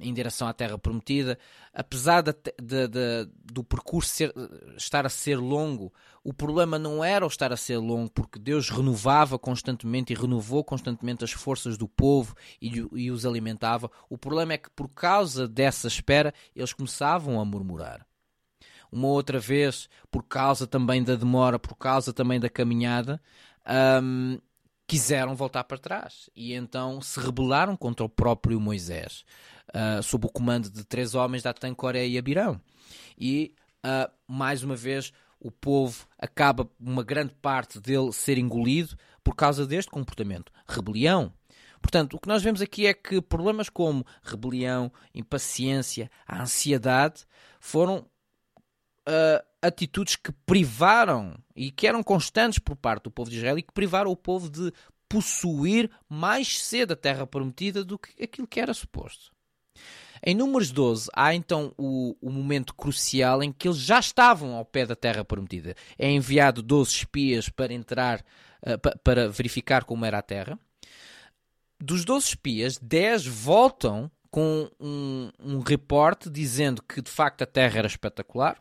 em 0.01 0.15
direção 0.15 0.49
à 0.49 0.53
Terra 0.53 0.79
Prometida. 0.79 1.39
Apesar 1.75 2.23
de, 2.23 2.33
de, 2.33 2.89
de, 2.89 3.29
do 3.53 3.63
percurso 3.63 4.11
ser, 4.11 4.33
estar 4.77 5.05
a 5.05 5.11
ser 5.11 5.37
longo, 5.37 5.93
o 6.25 6.33
problema 6.33 6.79
não 6.79 7.05
era 7.05 7.25
o 7.25 7.29
estar 7.29 7.53
a 7.53 7.57
ser 7.57 7.77
longo, 7.77 8.11
porque 8.11 8.39
Deus 8.39 8.71
renovava 8.71 9.39
constantemente 9.39 10.13
e 10.13 10.17
renovou 10.17 10.65
constantemente 10.65 11.25
as 11.25 11.33
forças 11.33 11.77
do 11.77 11.89
povo 11.89 12.35
e, 12.63 12.83
e 12.95 13.11
os 13.11 13.27
alimentava. 13.27 13.91
O 14.09 14.17
problema 14.17 14.55
é 14.55 14.59
que, 14.59 14.71
por 14.71 14.89
causa 14.89 15.47
dessa 15.47 15.87
espera, 15.87 16.33
eles 16.55 16.73
começavam 16.73 17.41
a 17.41 17.45
murmurar 17.45 18.07
uma 18.91 19.09
outra 19.09 19.39
vez 19.39 19.87
por 20.11 20.23
causa 20.23 20.67
também 20.67 21.03
da 21.05 21.15
demora, 21.15 21.59
por 21.59 21.77
causa 21.77 22.11
também 22.11 22.41
da 22.41 22.49
caminhada, 22.49 23.21
um, 24.03 24.39
quiseram 24.89 25.37
voltar 25.37 25.65
para 25.65 25.77
trás 25.77 26.31
e 26.35 26.55
então 26.55 27.03
se 27.03 27.21
rebelaram 27.21 27.77
contra 27.77 28.07
o 28.07 28.09
próprio 28.09 28.59
Moisés, 28.59 29.23
uh, 29.69 30.03
sob 30.03 30.27
o 30.27 30.31
comando 30.31 30.71
de 30.71 30.83
três 30.83 31.15
homens, 31.15 31.43
Datan, 31.43 31.75
Coreia 31.75 32.07
e 32.07 32.17
Abirão. 32.17 32.59
E, 33.17 33.55
uh, 33.85 34.11
mais 34.27 34.63
uma 34.63 34.75
vez, 34.75 35.13
o 35.39 35.51
povo 35.51 36.07
acaba 36.19 36.69
uma 36.81 37.05
grande 37.05 37.35
parte 37.35 37.79
dele 37.79 38.11
ser 38.13 38.39
engolido 38.39 38.97
por 39.23 39.37
causa 39.37 39.67
deste 39.67 39.91
comportamento, 39.91 40.51
rebelião. 40.67 41.31
Portanto, 41.83 42.15
o 42.15 42.19
que 42.19 42.27
nós 42.27 42.43
vemos 42.43 42.63
aqui 42.63 42.87
é 42.87 42.95
que 42.95 43.21
problemas 43.21 43.69
como 43.69 44.07
rebelião, 44.23 44.91
impaciência, 45.15 46.11
a 46.27 46.43
ansiedade 46.43 47.25
foram 47.61 48.07
uh, 49.09 49.45
atitudes 49.63 50.17
que 50.17 50.31
privaram 50.47 51.35
e 51.57 51.71
que 51.71 51.87
eram 51.87 52.03
constantes 52.03 52.59
por 52.59 52.77
parte 52.77 53.05
do 53.05 53.11
povo 53.11 53.31
de 53.31 53.39
Israel 53.39 53.59
e 53.59 53.63
que 53.63 53.73
privaram 53.73 54.11
o 54.11 54.17
povo 54.17 54.51
de 54.51 54.73
possuir 55.09 55.91
mais 56.09 56.61
cedo 56.61 56.93
a 56.93 56.97
terra 56.97 57.27
prometida 57.27 57.83
do 57.83 57.99
que 57.99 58.23
aquilo 58.23 58.47
que 58.47 58.61
era 58.61 58.75
suposto. 58.75 59.33
Em 60.23 60.35
Números 60.35 60.71
12, 60.71 61.09
há 61.15 61.35
então 61.35 61.73
o, 61.79 62.17
o, 62.21 62.31
momento 62.31 62.75
crucial 62.75 63.43
em 63.43 63.53
que 63.53 63.69
eles 63.69 63.79
já 63.79 64.01
estavam 64.01 64.55
ao 64.55 64.65
pé 64.65 64.85
da 64.85 64.97
terra 64.97 65.25
prometida. 65.25 65.77
É 65.97 66.11
enviado 66.11 66.61
12 66.61 66.91
espias 66.91 67.49
para 67.49 67.73
entrar, 67.73 68.25
uh, 68.63 68.99
para 69.03 69.29
verificar 69.29 69.85
como 69.85 70.05
era 70.05 70.19
a 70.19 70.23
terra. 70.23 70.59
Dos 71.81 72.05
12 72.05 72.27
espias, 72.27 72.79
10 72.79 73.27
voltam 73.27 74.11
com 74.31 74.69
um, 74.81 75.31
um 75.39 75.61
reporte 75.61 76.29
dizendo 76.29 76.83
que 76.83 77.01
de 77.01 77.11
facto 77.11 77.43
a 77.43 77.47
terra 77.47 77.79
era 77.79 77.87
espetacular. 77.87 78.59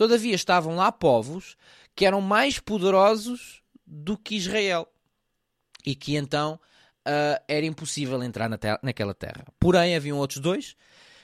Todavia 0.00 0.34
estavam 0.34 0.76
lá 0.76 0.90
povos 0.90 1.58
que 1.94 2.06
eram 2.06 2.22
mais 2.22 2.58
poderosos 2.58 3.60
do 3.86 4.16
que 4.16 4.34
Israel 4.34 4.88
e 5.84 5.94
que 5.94 6.16
então 6.16 6.58
uh, 7.06 7.44
era 7.46 7.66
impossível 7.66 8.22
entrar 8.22 8.48
na 8.48 8.58
naquela 8.82 9.12
terra. 9.12 9.44
Porém, 9.58 9.94
haviam 9.94 10.16
outros 10.16 10.40
dois, 10.40 10.74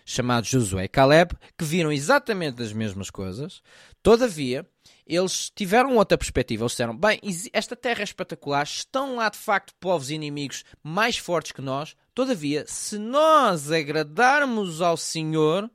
chamados 0.04 0.50
Josué 0.50 0.84
e 0.84 0.88
Caleb, 0.88 1.34
que 1.56 1.64
viram 1.64 1.90
exatamente 1.90 2.62
as 2.62 2.74
mesmas 2.74 3.08
coisas. 3.08 3.62
Todavia, 4.02 4.68
eles 5.06 5.48
tiveram 5.48 5.96
outra 5.96 6.18
perspectiva. 6.18 6.64
Eles 6.64 6.72
disseram: 6.72 6.94
bem, 6.94 7.18
esta 7.54 7.74
terra 7.74 8.02
é 8.02 8.04
espetacular, 8.04 8.64
estão 8.64 9.16
lá 9.16 9.30
de 9.30 9.38
facto 9.38 9.72
povos 9.80 10.10
inimigos 10.10 10.64
mais 10.82 11.16
fortes 11.16 11.52
que 11.52 11.62
nós. 11.62 11.96
Todavia, 12.14 12.66
se 12.68 12.98
nós 12.98 13.72
agradarmos 13.72 14.82
ao 14.82 14.98
Senhor, 14.98 15.70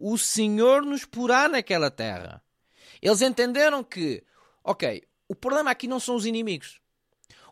o 0.00 0.16
Senhor 0.16 0.82
nos 0.82 1.04
porá 1.04 1.46
naquela 1.46 1.90
terra. 1.90 2.42
Eles 3.02 3.20
entenderam 3.20 3.84
que, 3.84 4.24
ok, 4.64 5.06
o 5.28 5.34
problema 5.34 5.70
aqui 5.70 5.86
não 5.86 6.00
são 6.00 6.16
os 6.16 6.24
inimigos. 6.24 6.80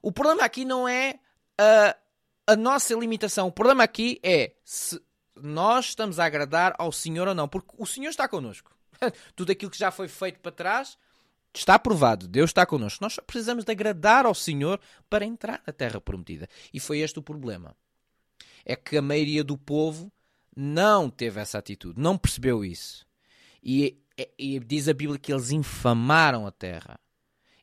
O 0.02 0.10
problema 0.10 0.44
aqui 0.44 0.64
não 0.64 0.88
é 0.88 1.20
a, 1.58 1.96
a 2.46 2.56
nossa 2.56 2.94
limitação. 2.94 3.48
O 3.48 3.52
problema 3.52 3.84
aqui 3.84 4.18
é 4.22 4.54
se 4.64 5.00
nós 5.36 5.86
estamos 5.86 6.18
a 6.18 6.24
agradar 6.24 6.74
ao 6.78 6.90
Senhor 6.90 7.28
ou 7.28 7.34
não, 7.34 7.46
porque 7.46 7.74
o 7.76 7.86
Senhor 7.86 8.08
está 8.08 8.26
connosco. 8.26 8.74
Tudo 9.36 9.52
aquilo 9.52 9.70
que 9.70 9.78
já 9.78 9.90
foi 9.90 10.08
feito 10.08 10.40
para 10.40 10.50
trás 10.50 10.96
está 11.54 11.78
provado. 11.78 12.26
Deus 12.26 12.50
está 12.50 12.64
connosco. 12.64 13.02
Nós 13.02 13.14
só 13.14 13.22
precisamos 13.22 13.64
de 13.64 13.72
agradar 13.72 14.24
ao 14.24 14.34
Senhor 14.34 14.80
para 15.08 15.24
entrar 15.24 15.62
na 15.66 15.72
terra 15.72 16.00
prometida. 16.00 16.48
E 16.72 16.80
foi 16.80 17.00
este 17.00 17.18
o 17.18 17.22
problema. 17.22 17.76
É 18.64 18.74
que 18.74 18.96
a 18.96 19.02
maioria 19.02 19.44
do 19.44 19.56
povo 19.56 20.10
não 20.60 21.08
teve 21.08 21.38
essa 21.40 21.56
atitude, 21.56 22.00
não 22.00 22.18
percebeu 22.18 22.64
isso. 22.64 23.06
E, 23.62 24.02
e, 24.18 24.56
e 24.56 24.58
diz 24.58 24.88
a 24.88 24.92
Bíblia 24.92 25.16
que 25.16 25.32
eles 25.32 25.52
infamaram 25.52 26.48
a 26.48 26.50
terra. 26.50 26.98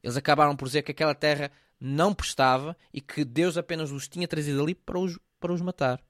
Eles 0.02 0.16
acabaram 0.16 0.56
por 0.56 0.66
dizer 0.66 0.82
que 0.82 0.92
aquela 0.92 1.14
terra 1.14 1.52
não 1.78 2.14
prestava 2.14 2.78
e 2.94 3.02
que 3.02 3.26
Deus 3.26 3.58
apenas 3.58 3.92
os 3.92 4.08
tinha 4.08 4.26
trazido 4.30 4.64
ali 4.64 4.74
para 4.74 4.98
os, 4.98 5.20
para 5.42 5.52
os 5.52 5.60
matar. 5.60 6.02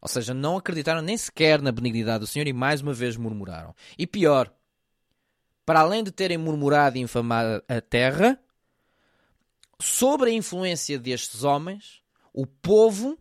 Ou 0.00 0.08
seja, 0.08 0.32
não 0.32 0.56
acreditaram 0.56 1.02
nem 1.02 1.16
sequer 1.16 1.60
na 1.60 1.72
benignidade 1.72 2.20
do 2.20 2.26
Senhor 2.28 2.46
e 2.46 2.52
mais 2.52 2.80
uma 2.80 2.94
vez 2.94 3.16
murmuraram. 3.16 3.74
E 3.98 4.06
pior, 4.06 4.54
para 5.66 5.80
além 5.80 6.04
de 6.04 6.12
terem 6.12 6.38
murmurado 6.38 6.96
e 6.96 7.00
infamado 7.00 7.60
a 7.66 7.80
terra, 7.80 8.40
sobre 9.80 10.30
a 10.30 10.34
influência 10.34 10.96
destes 10.96 11.42
homens, 11.42 12.04
o 12.32 12.46
povo 12.46 13.18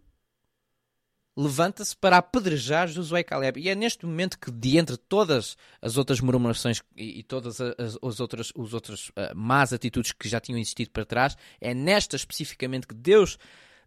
levanta-se 1.38 1.96
para 1.96 2.18
apedrejar 2.18 2.88
Josué 2.88 3.20
e 3.20 3.24
Caleb. 3.24 3.62
E 3.62 3.70
é 3.70 3.76
neste 3.76 4.08
momento 4.08 4.40
que, 4.40 4.50
de 4.50 4.80
entre 4.80 4.98
todas 4.98 5.56
as 5.80 5.96
outras 5.96 6.20
murmurações 6.20 6.82
e, 6.96 7.20
e 7.20 7.24
todas 7.24 7.62
as, 7.62 7.98
as, 8.02 8.20
outras, 8.20 8.52
os 8.56 8.74
outras 8.74 9.10
uh, 9.10 9.36
más 9.36 9.72
atitudes 9.72 10.12
que 10.12 10.28
já 10.28 10.40
tinham 10.40 10.60
existido 10.60 10.90
para 10.90 11.06
trás, 11.06 11.38
é 11.62 11.76
nesta 11.76 12.16
especificamente 12.16 12.88
que 12.88 12.96
Deus 12.96 13.38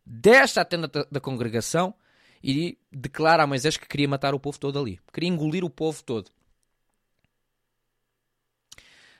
desce 0.06 0.60
à 0.60 0.64
tenda 0.64 0.86
da, 0.86 1.04
da 1.10 1.20
congregação 1.20 1.92
e 2.42 2.78
declara 2.90 3.42
a 3.42 3.46
Moisés 3.48 3.76
que 3.76 3.88
queria 3.88 4.08
matar 4.08 4.32
o 4.32 4.38
povo 4.38 4.58
todo 4.58 4.78
ali. 4.78 5.00
Queria 5.12 5.28
engolir 5.28 5.64
o 5.64 5.70
povo 5.70 6.04
todo. 6.04 6.30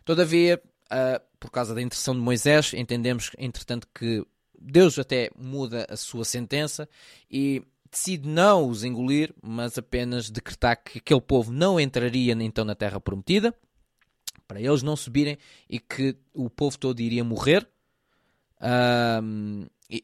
Todavia, 0.05 0.63
uh, 0.87 1.21
por 1.41 1.51
causa 1.51 1.75
da 1.75 1.83
intercessão 1.83 2.15
de 2.15 2.21
Moisés, 2.21 2.73
entendemos, 2.75 3.33
entretanto, 3.37 3.89
que 3.93 4.25
Deus 4.61 4.99
até 5.01 5.31
muda 5.37 5.85
a 5.91 5.97
sua 5.97 6.25
sentença 6.25 6.89
e 7.29 7.65
decide 7.91 8.29
não 8.29 8.69
os 8.69 8.85
engolir, 8.85 9.35
mas 9.43 9.77
apenas 9.77 10.31
decretar 10.31 10.83
que 10.83 10.99
aquele 10.99 11.21
povo 11.21 11.53
não 11.53 11.81
entraria 11.81 12.33
então 12.33 12.65
na 12.65 12.75
terra 12.75 13.01
prometida, 13.01 13.55
para 14.47 14.61
eles 14.61 14.83
não 14.83 14.97
subirem 14.97 15.39
e 15.69 15.79
que 15.79 16.17
o 16.35 16.49
povo 16.49 16.79
todo 16.79 17.01
iria 17.01 17.25
morrer. 17.25 17.69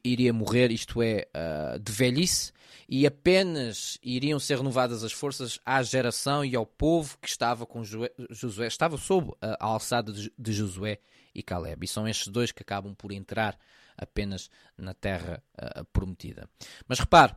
iria 0.05 0.33
morrer, 0.33 0.71
isto 0.73 1.01
é, 1.01 1.29
uh, 1.35 1.79
de 1.79 1.93
velhice, 1.93 2.53
e 2.89 3.07
apenas 3.07 3.99
iriam 4.03 4.39
ser 4.39 4.59
renovadas 4.59 5.03
as 5.03 5.13
forças 5.13 5.59
à 5.65 5.83
geração 5.83 6.45
e 6.45 6.55
ao 6.55 6.65
povo 6.65 7.19
que 7.21 7.29
estava 7.29 7.67
com 7.67 7.83
Josué, 7.85 8.67
estava 8.67 8.97
sob 8.97 9.33
a 9.41 9.65
alçada 9.65 10.13
de 10.13 10.53
Josué 10.53 10.99
e 11.35 11.43
Caleb. 11.43 11.85
E 11.85 11.89
são 11.89 12.07
estes 12.07 12.29
dois 12.29 12.53
que 12.53 12.63
acabam 12.63 12.95
por 12.95 13.13
entrar 13.13 13.59
apenas 13.97 14.51
na 14.77 14.95
terra 14.95 15.43
uh, 15.55 15.85
prometida. 15.87 16.49
Mas 16.87 16.99
repare, 16.99 17.35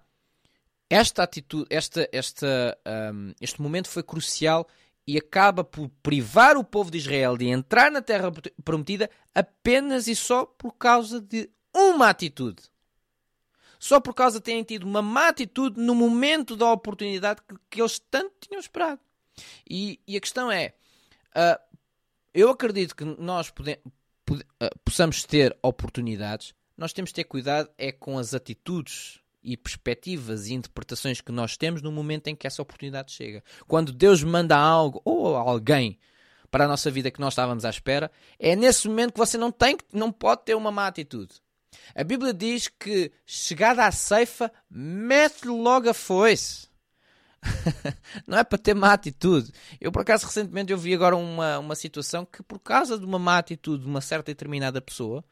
esta 0.89 1.23
atitude, 1.23 1.67
esta, 1.69 2.09
esta, 2.11 2.77
um, 3.13 3.33
este 3.39 3.61
momento 3.61 3.87
foi 3.87 4.01
crucial 4.01 4.67
e 5.05 5.17
acaba 5.17 5.63
por 5.63 5.89
privar 6.01 6.57
o 6.57 6.63
povo 6.63 6.89
de 6.89 6.97
Israel 6.97 7.37
de 7.37 7.47
entrar 7.47 7.91
na 7.91 8.01
terra 8.01 8.31
prometida 8.63 9.09
apenas 9.33 10.07
e 10.07 10.15
só 10.15 10.45
por 10.45 10.73
causa 10.73 11.21
de 11.21 11.49
uma 11.73 12.09
atitude. 12.09 12.63
Só 13.79 13.99
por 13.99 14.13
causa 14.13 14.39
de 14.39 14.43
terem 14.43 14.63
tido 14.63 14.83
uma 14.83 15.01
má 15.01 15.29
atitude 15.29 15.79
no 15.79 15.95
momento 15.95 16.55
da 16.55 16.71
oportunidade 16.71 17.41
que, 17.47 17.55
que 17.69 17.81
eles 17.81 17.99
tanto 17.99 18.33
tinham 18.41 18.59
esperado. 18.59 18.99
E, 19.69 19.99
e 20.05 20.17
a 20.17 20.19
questão 20.19 20.51
é: 20.51 20.73
uh, 21.29 21.77
eu 22.33 22.49
acredito 22.49 22.95
que 22.95 23.05
nós 23.05 23.49
pode, 23.49 23.79
pode, 24.25 24.41
uh, 24.41 24.79
possamos 24.83 25.23
ter 25.23 25.57
oportunidades, 25.61 26.53
nós 26.75 26.91
temos 26.91 27.11
de 27.11 27.15
ter 27.15 27.23
cuidado 27.23 27.69
é 27.77 27.91
com 27.91 28.17
as 28.17 28.33
atitudes 28.33 29.21
e 29.51 29.57
perspectivas 29.57 30.47
e 30.47 30.53
interpretações 30.53 31.21
que 31.21 31.31
nós 31.31 31.57
temos 31.57 31.81
no 31.81 31.91
momento 31.91 32.27
em 32.27 32.35
que 32.35 32.45
essa 32.45 32.61
oportunidade 32.61 33.11
chega. 33.11 33.43
Quando 33.67 33.91
Deus 33.91 34.23
manda 34.23 34.55
algo 34.55 35.01
ou 35.03 35.35
alguém 35.35 35.97
para 36.51 36.65
a 36.65 36.67
nossa 36.67 36.91
vida 36.91 37.09
que 37.09 37.19
nós 37.19 37.33
estávamos 37.33 37.65
à 37.65 37.69
espera, 37.69 38.11
é 38.37 38.55
nesse 38.55 38.87
momento 38.87 39.13
que 39.13 39.17
você 39.17 39.37
não 39.37 39.51
tem, 39.51 39.75
não 39.91 40.11
pode 40.11 40.43
ter 40.45 40.55
uma 40.55 40.71
má 40.71 40.85
atitude. 40.85 41.33
A 41.95 42.03
Bíblia 42.03 42.31
diz 42.31 42.67
que 42.67 43.11
chegada 43.25 43.85
à 43.85 43.91
ceifa, 43.91 44.51
mete-lhe 44.69 45.51
logo 45.51 45.89
a 45.89 45.93
foice. 45.93 46.69
não 48.27 48.37
é 48.37 48.43
para 48.43 48.57
ter 48.57 48.75
má 48.75 48.93
atitude. 48.93 49.51
Eu, 49.81 49.91
por 49.91 50.03
acaso, 50.03 50.27
recentemente 50.27 50.71
eu 50.71 50.77
vi 50.77 50.93
agora 50.93 51.15
uma, 51.15 51.57
uma 51.57 51.75
situação 51.75 52.23
que, 52.23 52.43
por 52.43 52.59
causa 52.59 52.99
de 52.99 53.05
uma 53.05 53.17
má 53.17 53.39
atitude 53.39 53.83
de 53.83 53.89
uma 53.89 54.01
certa 54.01 54.31
determinada 54.31 54.79
pessoa, 54.79 55.23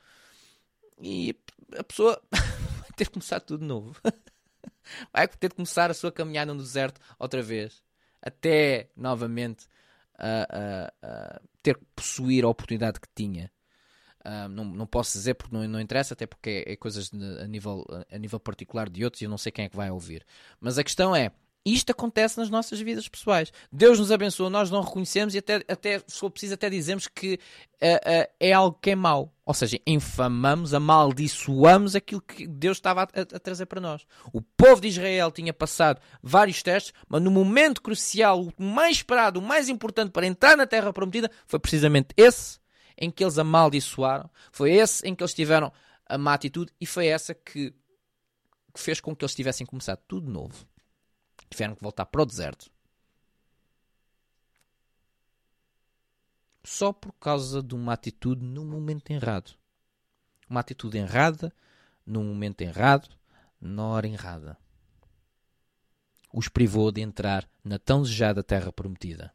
e 0.99 1.35
a 1.77 1.83
pessoa 1.83 2.19
ter 2.97 3.05
de 3.05 3.11
começar 3.11 3.39
tudo 3.39 3.61
de 3.61 3.65
novo. 3.65 3.95
vai 5.13 5.27
ter 5.27 5.49
de 5.49 5.55
começar 5.55 5.89
a 5.91 5.93
sua 5.93 6.11
caminhada 6.11 6.53
no 6.53 6.61
deserto 6.61 6.99
outra 7.17 7.41
vez. 7.41 7.81
Até 8.21 8.89
novamente 8.95 9.67
uh, 10.17 10.47
uh, 10.49 11.07
uh, 11.07 11.47
ter 11.61 11.77
que 11.77 11.85
possuir 11.95 12.43
a 12.43 12.49
oportunidade 12.49 12.99
que 12.99 13.07
tinha. 13.15 13.51
não, 14.49 14.65
não 14.65 14.87
posso 14.87 15.17
dizer 15.17 15.35
porque 15.35 15.55
não, 15.55 15.65
não 15.67 15.79
interessa, 15.79 16.13
até 16.13 16.25
porque 16.25 16.65
é, 16.67 16.73
é 16.73 16.75
coisas 16.75 17.09
de, 17.09 17.39
a, 17.39 17.47
nível, 17.47 17.85
a 18.11 18.17
nível 18.17 18.39
particular 18.39 18.89
de 18.89 19.05
outros 19.05 19.21
e 19.21 19.25
eu 19.25 19.29
não 19.29 19.37
sei 19.37 19.51
quem 19.51 19.65
é 19.65 19.69
que 19.69 19.75
vai 19.75 19.91
ouvir. 19.91 20.25
Mas 20.59 20.77
a 20.77 20.83
questão 20.83 21.15
é: 21.15 21.31
isto 21.73 21.91
acontece 21.91 22.37
nas 22.37 22.49
nossas 22.49 22.79
vidas 22.79 23.07
pessoais. 23.07 23.51
Deus 23.71 23.99
nos 23.99 24.11
abençoa, 24.11 24.49
nós 24.49 24.71
não 24.71 24.81
reconhecemos 24.81 25.35
e 25.35 25.39
até, 25.39 25.55
até 25.67 25.99
se 26.07 26.19
for 26.19 26.29
preciso, 26.29 26.53
até 26.53 26.69
dizemos 26.69 27.07
que 27.07 27.35
uh, 27.35 27.85
uh, 27.85 28.31
é 28.39 28.53
algo 28.53 28.77
que 28.81 28.91
é 28.91 28.95
mau. 28.95 29.33
Ou 29.45 29.53
seja, 29.53 29.79
infamamos, 29.85 30.73
amaldiçoamos 30.73 31.95
aquilo 31.95 32.21
que 32.21 32.47
Deus 32.47 32.77
estava 32.77 33.03
a, 33.03 33.03
a, 33.03 33.21
a, 33.21 33.39
trazer 33.39 33.65
para 33.65 33.81
nós. 33.81 34.05
O 34.31 34.41
povo 34.41 34.81
de 34.81 34.89
Israel 34.89 35.31
tinha 35.31 35.53
passado 35.53 36.01
vários 36.21 36.61
testes, 36.61 36.93
mas 37.07 37.21
no 37.21 37.31
momento 37.31 37.81
crucial, 37.81 38.47
o 38.57 38.63
mais 38.63 38.97
esperado, 38.97 39.39
o 39.39 39.43
mais 39.43 39.69
importante 39.69 40.11
para 40.11 40.25
entrar 40.25 40.55
na 40.55 40.67
Terra 40.67 40.93
Prometida, 40.93 41.31
foi 41.45 41.59
precisamente 41.59 42.09
esse 42.15 42.59
em 42.97 43.11
que 43.11 43.23
eles 43.23 43.37
amaldiçoaram, 43.37 44.29
foi 44.51 44.71
esse 44.73 45.07
em 45.07 45.13
que 45.13 45.23
eles 45.23 45.33
tiveram 45.33 45.71
a 46.05 46.17
má 46.17 46.33
atitude 46.33 46.71
e 46.79 46.85
foi 46.85 47.07
essa 47.07 47.33
que, 47.33 47.71
que 48.73 48.79
fez 48.79 48.99
com 48.99 49.15
que 49.15 49.23
eles 49.23 49.35
tivessem 49.35 49.67
começado 49.67 49.99
tudo 50.07 50.31
novo 50.31 50.65
tiveram 51.49 51.75
que 51.75 51.83
voltar 51.83 52.05
para 52.05 52.21
o 52.21 52.25
deserto. 52.25 52.71
só 56.67 56.91
por 56.91 57.13
causa 57.13 57.63
de 57.63 57.73
uma 57.73 57.93
atitude 57.93 58.43
no 58.43 58.65
momento 58.65 59.09
errado. 59.09 59.53
Uma 60.49 60.59
atitude 60.59 60.97
errada, 60.97 61.53
no 62.05 62.21
momento 62.21 62.61
errado, 62.61 63.07
na 63.59 63.85
hora 63.85 64.05
errada. 64.05 64.57
Os 66.33 66.49
privou 66.49 66.91
de 66.91 66.99
entrar 66.99 67.49
na 67.63 67.79
tão 67.79 68.01
desejada 68.01 68.43
terra 68.43 68.69
prometida. 68.69 69.33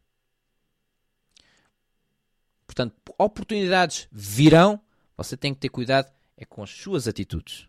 Portanto, 2.67 2.95
oportunidades 3.17 4.09
virão, 4.13 4.79
você 5.17 5.35
tem 5.35 5.55
que 5.55 5.61
ter 5.61 5.71
cuidado 5.71 6.13
é 6.37 6.45
com 6.45 6.63
as 6.63 6.71
suas 6.71 7.09
atitudes. 7.09 7.67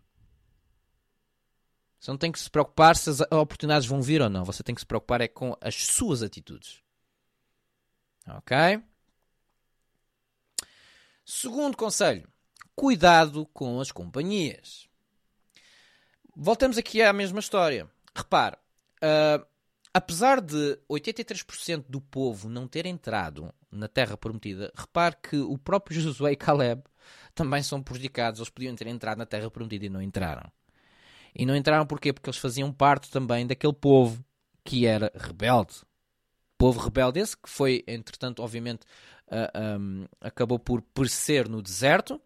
Você 2.04 2.10
não 2.10 2.18
tem 2.18 2.30
que 2.30 2.38
se 2.38 2.50
preocupar 2.50 2.96
se 2.96 3.08
as 3.08 3.20
oportunidades 3.22 3.88
vão 3.88 4.02
vir 4.02 4.20
ou 4.20 4.28
não. 4.28 4.44
Você 4.44 4.62
tem 4.62 4.74
que 4.74 4.82
se 4.82 4.86
preocupar 4.86 5.22
é 5.22 5.28
com 5.28 5.56
as 5.58 5.86
suas 5.86 6.22
atitudes. 6.22 6.82
Ok? 8.28 8.54
Segundo 11.24 11.78
conselho: 11.78 12.28
cuidado 12.76 13.46
com 13.54 13.80
as 13.80 13.90
companhias. 13.90 14.86
Voltamos 16.36 16.76
aqui 16.76 17.00
à 17.00 17.10
mesma 17.10 17.40
história. 17.40 17.90
Repare, 18.14 18.56
uh, 19.02 19.42
apesar 19.94 20.42
de 20.42 20.78
83% 20.90 21.86
do 21.88 22.02
povo 22.02 22.50
não 22.50 22.68
ter 22.68 22.84
entrado 22.84 23.50
na 23.70 23.88
Terra 23.88 24.14
Prometida, 24.14 24.70
repare 24.76 25.16
que 25.22 25.38
o 25.38 25.56
próprio 25.56 25.98
Josué 26.02 26.32
e 26.32 26.36
Caleb 26.36 26.82
também 27.34 27.62
são 27.62 27.82
prejudicados. 27.82 28.40
Eles 28.40 28.50
podiam 28.50 28.76
ter 28.76 28.88
entrado 28.88 29.16
na 29.16 29.24
Terra 29.24 29.50
Prometida 29.50 29.86
e 29.86 29.88
não 29.88 30.02
entraram. 30.02 30.52
E 31.34 31.44
não 31.44 31.56
entraram 31.56 31.86
porquê? 31.86 32.12
Porque 32.12 32.30
eles 32.30 32.38
faziam 32.38 32.72
parte 32.72 33.10
também 33.10 33.46
daquele 33.46 33.72
povo 33.72 34.24
que 34.62 34.86
era 34.86 35.12
rebelde. 35.14 35.74
Povo 36.56 36.80
rebelde 36.80 37.20
esse 37.20 37.36
que 37.36 37.48
foi, 37.48 37.82
entretanto, 37.86 38.42
obviamente, 38.42 38.86
uh, 39.26 39.80
um, 39.80 40.06
acabou 40.20 40.58
por 40.58 40.80
perecer 40.80 41.48
no 41.48 41.60
deserto, 41.60 42.20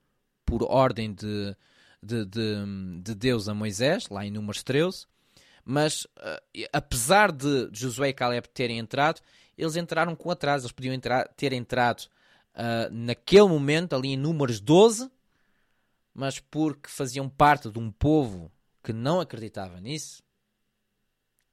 por 0.45 0.62
ordem 0.62 1.12
de, 1.12 1.57
de, 2.03 2.25
de, 2.27 3.00
de 3.03 3.15
Deus 3.15 3.49
a 3.49 3.55
Moisés, 3.55 4.09
lá 4.11 4.25
em 4.25 4.31
Números 4.31 4.62
13. 4.62 5.07
Mas, 5.65 6.05
uh, 6.05 6.69
apesar 6.73 7.33
de 7.33 7.71
Josué 7.73 8.11
e 8.11 8.15
Caleb 8.15 8.49
terem 8.50 8.79
entrado, 8.79 9.21
eles 9.57 9.75
entraram 9.77 10.15
com 10.15 10.31
atraso. 10.31 10.67
Eles 10.67 10.73
podiam 10.73 10.95
entrar, 10.95 11.27
ter 11.29 11.53
entrado 11.53 12.05
uh, 12.55 12.93
naquele 12.93 13.49
momento, 13.49 13.97
ali 13.97 14.09
em 14.09 14.17
Números 14.17 14.61
12, 14.61 15.11
mas 16.15 16.38
porque 16.38 16.88
faziam 16.88 17.29
parte 17.29 17.71
de 17.71 17.79
um 17.79 17.91
povo 17.91 18.53
que 18.88 18.92
não 18.95 19.21
acreditava 19.21 19.78
nisso, 19.83 20.23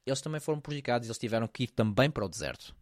eles 0.06 0.22
também 0.22 0.40
foram 0.40 0.62
prejudicados. 0.62 1.06
Eles 1.06 1.18
tiveram 1.18 1.50
que 1.50 1.64
ir 1.64 1.68
também 1.68 2.10
para 2.10 2.24
o 2.24 2.30
deserto. 2.30 2.74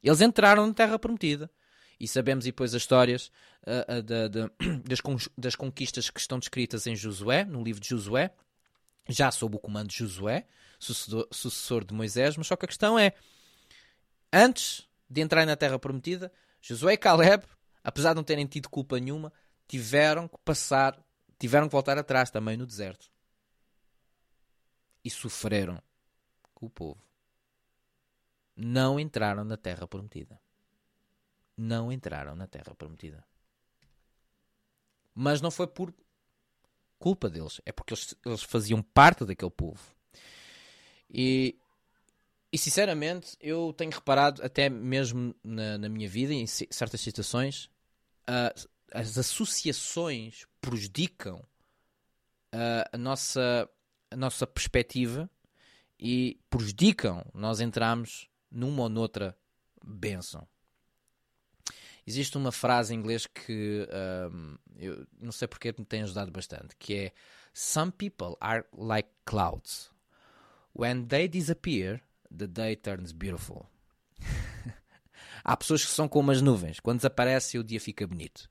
Eles 0.00 0.20
entraram 0.20 0.64
na 0.68 0.72
Terra 0.72 1.00
Prometida. 1.00 1.50
E 1.98 2.06
sabemos 2.06 2.44
depois 2.44 2.76
as 2.76 2.82
histórias 2.82 3.32
uh, 3.66 3.98
uh, 3.98 4.02
da, 4.04 4.28
da, 4.28 4.50
das, 4.86 5.00
con 5.00 5.16
das 5.36 5.56
conquistas 5.56 6.10
que 6.10 6.20
estão 6.20 6.38
descritas 6.38 6.86
em 6.86 6.94
Josué, 6.94 7.44
no 7.44 7.60
livro 7.60 7.80
de 7.80 7.88
Josué, 7.88 8.32
já 9.08 9.32
sob 9.32 9.56
o 9.56 9.58
comando 9.58 9.88
de 9.88 9.98
Josué, 9.98 10.46
sucessor, 10.78 11.26
sucessor 11.32 11.84
de 11.84 11.92
Moisés. 11.92 12.36
Mas 12.36 12.46
só 12.46 12.54
que 12.54 12.64
a 12.64 12.68
questão 12.68 12.96
é: 12.96 13.14
antes 14.32 14.88
de 15.10 15.20
entrar 15.20 15.44
na 15.44 15.56
Terra 15.56 15.76
Prometida, 15.76 16.32
Josué 16.60 16.92
e 16.92 16.96
Caleb, 16.96 17.44
apesar 17.82 18.10
de 18.10 18.16
não 18.16 18.24
terem 18.24 18.46
tido 18.46 18.68
culpa 18.68 19.00
nenhuma, 19.00 19.32
tiveram 19.66 20.28
que 20.28 20.38
passar, 20.44 20.96
tiveram 21.36 21.66
que 21.66 21.72
voltar 21.72 21.98
atrás 21.98 22.30
também 22.30 22.56
no 22.56 22.64
deserto. 22.64 23.11
E 25.04 25.10
sofreram 25.10 25.82
com 26.54 26.66
o 26.66 26.70
povo. 26.70 27.02
Não 28.56 29.00
entraram 29.00 29.44
na 29.44 29.56
terra 29.56 29.86
prometida. 29.86 30.40
Não 31.56 31.90
entraram 31.90 32.34
na 32.34 32.46
terra 32.46 32.74
prometida. 32.74 33.24
Mas 35.14 35.40
não 35.40 35.50
foi 35.50 35.66
por 35.66 35.92
culpa 36.98 37.28
deles, 37.28 37.60
é 37.66 37.72
porque 37.72 37.92
eles, 37.92 38.14
eles 38.24 38.42
faziam 38.42 38.80
parte 38.80 39.24
daquele 39.24 39.50
povo. 39.50 39.80
E 41.10 41.58
e 42.52 42.58
sinceramente, 42.58 43.34
eu 43.40 43.72
tenho 43.72 43.90
reparado, 43.90 44.44
até 44.44 44.68
mesmo 44.68 45.34
na, 45.42 45.78
na 45.78 45.88
minha 45.88 46.06
vida, 46.06 46.34
em 46.34 46.46
certas 46.46 47.00
situações, 47.00 47.70
uh, 48.28 48.68
as 48.92 49.16
associações 49.16 50.46
prejudicam 50.60 51.36
uh, 52.54 52.84
a, 52.92 52.98
nossa, 52.98 53.66
a 54.12 54.16
nossa 54.16 54.46
perspectiva 54.46 55.30
e 55.98 56.38
prejudicam 56.50 57.24
nós 57.34 57.60
entrarmos 57.60 58.28
numa 58.50 58.82
ou 58.82 58.88
noutra 58.88 59.36
bênção. 59.84 60.46
Existe 62.06 62.36
uma 62.36 62.50
frase 62.50 62.92
em 62.92 62.98
inglês 62.98 63.26
que 63.26 63.88
um, 64.32 64.56
eu 64.76 65.06
não 65.20 65.30
sei 65.30 65.46
porque 65.46 65.72
me 65.78 65.84
tem 65.84 66.02
ajudado 66.02 66.32
bastante, 66.32 66.74
que 66.76 66.94
é 66.94 67.12
Some 67.54 67.92
people 67.92 68.36
are 68.40 68.64
like 68.76 69.08
clouds. 69.24 69.90
When 70.74 71.06
they 71.06 71.28
disappear, 71.28 72.02
the 72.36 72.46
day 72.46 72.76
turns 72.76 73.12
beautiful. 73.12 73.66
Há 75.44 75.56
pessoas 75.56 75.84
que 75.84 75.90
são 75.90 76.08
como 76.08 76.30
as 76.30 76.40
nuvens. 76.40 76.80
Quando 76.80 76.98
desaparece, 76.98 77.58
o 77.58 77.64
dia 77.64 77.80
fica 77.80 78.06
bonito. 78.06 78.48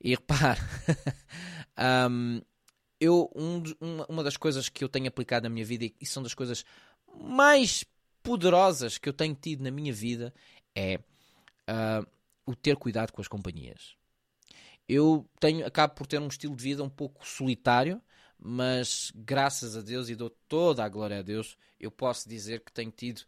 E 0.00 0.10
repare, 0.10 0.60
um, 2.08 2.40
eu, 3.00 3.30
um, 3.34 3.62
uma 4.08 4.22
das 4.22 4.36
coisas 4.36 4.68
que 4.68 4.82
eu 4.82 4.88
tenho 4.88 5.08
aplicado 5.08 5.44
na 5.44 5.48
minha 5.48 5.64
vida 5.64 5.90
e 6.00 6.06
são 6.06 6.22
das 6.22 6.34
coisas 6.34 6.64
mais 7.14 7.84
poderosas 8.22 8.98
que 8.98 9.08
eu 9.08 9.12
tenho 9.12 9.34
tido 9.34 9.62
na 9.62 9.70
minha 9.70 9.92
vida 9.92 10.34
é 10.74 10.96
uh, 11.68 12.06
o 12.44 12.54
ter 12.54 12.76
cuidado 12.76 13.12
com 13.12 13.20
as 13.20 13.28
companhias. 13.28 13.96
Eu 14.88 15.28
tenho, 15.38 15.66
acabo 15.66 15.94
por 15.94 16.06
ter 16.06 16.18
um 16.18 16.28
estilo 16.28 16.56
de 16.56 16.62
vida 16.62 16.82
um 16.82 16.88
pouco 16.88 17.26
solitário, 17.26 18.00
mas 18.38 19.12
graças 19.14 19.76
a 19.76 19.80
Deus 19.80 20.08
e 20.08 20.14
dou 20.14 20.30
toda 20.30 20.84
a 20.84 20.88
glória 20.88 21.18
a 21.18 21.22
Deus, 21.22 21.56
eu 21.78 21.90
posso 21.90 22.28
dizer 22.28 22.60
que 22.60 22.72
tenho 22.72 22.90
tido 22.90 23.22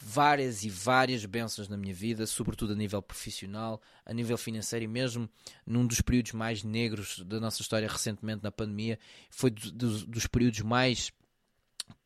várias 0.00 0.64
e 0.64 0.70
várias 0.70 1.24
bênçãos 1.24 1.68
na 1.68 1.76
minha 1.76 1.94
vida, 1.94 2.26
sobretudo 2.26 2.72
a 2.72 2.76
nível 2.76 3.02
profissional, 3.02 3.80
a 4.06 4.12
nível 4.12 4.38
financeiro 4.38 4.84
e 4.84 4.88
mesmo 4.88 5.28
num 5.66 5.86
dos 5.86 6.00
períodos 6.00 6.32
mais 6.32 6.62
negros 6.62 7.20
da 7.26 7.40
nossa 7.40 7.60
história 7.60 7.88
recentemente 7.88 8.42
na 8.42 8.52
pandemia, 8.52 8.98
foi 9.30 9.50
do, 9.50 9.72
do, 9.72 10.06
dos 10.06 10.26
períodos 10.26 10.60
mais 10.60 11.12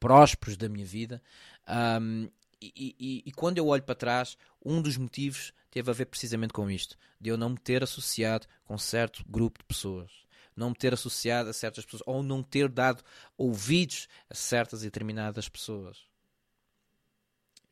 prósperos 0.01 0.57
da 0.57 0.69
minha 0.69 0.87
vida. 0.87 1.23
Um, 1.69 2.29
e, 2.61 2.95
e, 2.99 3.23
e, 3.27 3.33
quando 3.33 3.59
eu 3.59 3.67
olho 3.67 3.83
para 3.83 3.95
trás, 3.95 4.37
um 4.65 4.81
dos 4.81 4.97
motivos 4.97 5.53
teve 5.69 5.91
a 5.91 5.95
ver 5.95 6.07
precisamente 6.07 6.53
com 6.53 6.71
isto, 6.71 6.97
de 7.21 7.29
eu 7.29 7.37
não 7.37 7.51
me 7.51 7.59
ter 7.59 7.83
associado 7.83 8.47
com 8.65 8.79
certo 8.79 9.25
grupo 9.29 9.59
de 9.59 9.65
pessoas 9.65 10.23
não 10.55 10.69
me 10.69 10.77
ter 10.77 10.93
associado 10.93 11.49
a 11.49 11.53
certas 11.53 11.85
pessoas 11.85 12.03
ou 12.07 12.23
não 12.23 12.43
ter 12.43 12.69
dado 12.69 13.03
ouvidos 13.39 14.07
a 14.29 14.35
certas 14.35 14.83
e 14.83 14.85
determinadas 14.85 15.49
pessoas. 15.49 16.12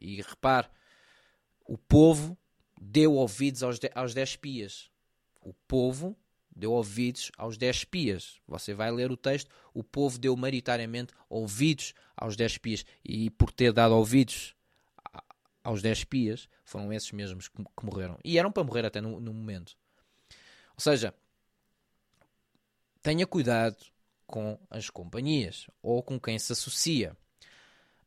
E 0.00 0.16
repare, 0.16 0.68
o 1.64 1.76
povo 1.76 2.36
deu 2.80 3.14
ouvidos 3.14 3.62
aos, 3.62 3.78
de, 3.78 3.90
aos 3.94 4.14
dez 4.14 4.30
espias. 4.30 4.90
O 5.40 5.52
povo 5.52 6.16
deu 6.54 6.72
ouvidos 6.72 7.30
aos 7.36 7.56
dez 7.56 7.76
espias. 7.76 8.40
Você 8.48 8.74
vai 8.74 8.90
ler 8.90 9.10
o 9.10 9.16
texto, 9.16 9.50
o 9.72 9.84
povo 9.84 10.18
deu 10.18 10.36
maioritariamente 10.36 11.12
ouvidos 11.28 11.94
aos 12.16 12.36
dez 12.36 12.52
espias. 12.52 12.84
E 13.04 13.30
por 13.30 13.52
ter 13.52 13.72
dado 13.72 13.94
ouvidos 13.94 14.54
aos 15.62 15.82
dez 15.82 15.98
espias, 15.98 16.48
foram 16.64 16.92
esses 16.92 17.12
mesmos 17.12 17.48
que, 17.48 17.62
que 17.62 17.84
morreram. 17.84 18.18
E 18.24 18.38
eram 18.38 18.50
para 18.50 18.64
morrer 18.64 18.84
até 18.86 19.00
no, 19.00 19.20
no 19.20 19.32
momento. 19.32 19.76
Ou 20.74 20.82
seja, 20.82 21.14
tenha 23.02 23.26
cuidado 23.26 23.76
com 24.26 24.58
as 24.70 24.88
companhias 24.88 25.66
ou 25.82 26.02
com 26.02 26.18
quem 26.18 26.38
se 26.38 26.52
associa. 26.52 27.16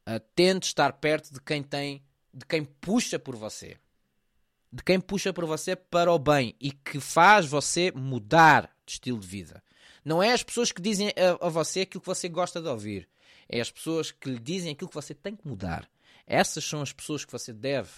Uh, 0.06 0.20
tente 0.36 0.68
estar 0.68 0.92
perto 0.94 1.34
de 1.34 1.40
quem 1.40 1.64
tem, 1.64 2.04
de 2.34 2.46
quem 2.46 2.66
puxa 2.66 3.18
por 3.18 3.36
você, 3.36 3.78
de 4.72 4.84
quem 4.84 5.00
puxa 5.00 5.32
por 5.32 5.46
você 5.46 5.76
para 5.76 6.12
o 6.12 6.20
bem 6.20 6.56
e 6.60 6.72
que 6.72 7.00
faz 7.00 7.46
você 7.46 7.92
mudar 7.92 8.70
de 8.86 8.94
estilo 8.94 9.20
de 9.20 9.28
vida. 9.28 9.64
Não 10.04 10.22
é 10.22 10.34
as 10.34 10.44
pessoas 10.44 10.72
que 10.72 10.82
dizem 10.82 11.10
a, 11.10 11.48
a 11.48 11.50
você 11.50 11.82
aquilo 11.82 12.02
que 12.02 12.08
você 12.08 12.28
gosta 12.28 12.62
de 12.62 12.68
ouvir, 12.68 13.08
é 13.48 13.62
as 13.62 13.72
pessoas 13.72 14.12
que 14.12 14.30
lhe 14.30 14.40
dizem 14.40 14.74
aquilo 14.74 14.90
que 14.90 14.96
você 14.96 15.14
tem 15.14 15.36
que 15.36 15.48
mudar. 15.48 15.90
Essas 16.26 16.64
são 16.64 16.82
as 16.82 16.92
pessoas 16.92 17.24
que 17.24 17.32
você 17.32 17.54
deve 17.54 17.92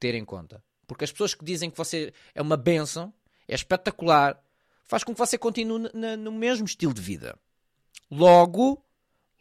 ter 0.00 0.14
em 0.14 0.24
conta. 0.24 0.62
Porque 0.86 1.04
as 1.04 1.12
pessoas 1.12 1.34
que 1.34 1.44
dizem 1.44 1.70
que 1.70 1.78
você 1.78 2.12
é 2.34 2.42
uma 2.42 2.56
bênção, 2.56 3.12
é 3.48 3.54
espetacular, 3.54 4.42
faz 4.84 5.02
com 5.04 5.12
que 5.12 5.18
você 5.18 5.38
continue 5.38 5.90
no 6.18 6.32
mesmo 6.32 6.66
estilo 6.66 6.92
de 6.92 7.00
vida. 7.00 7.38
Logo, 8.10 8.82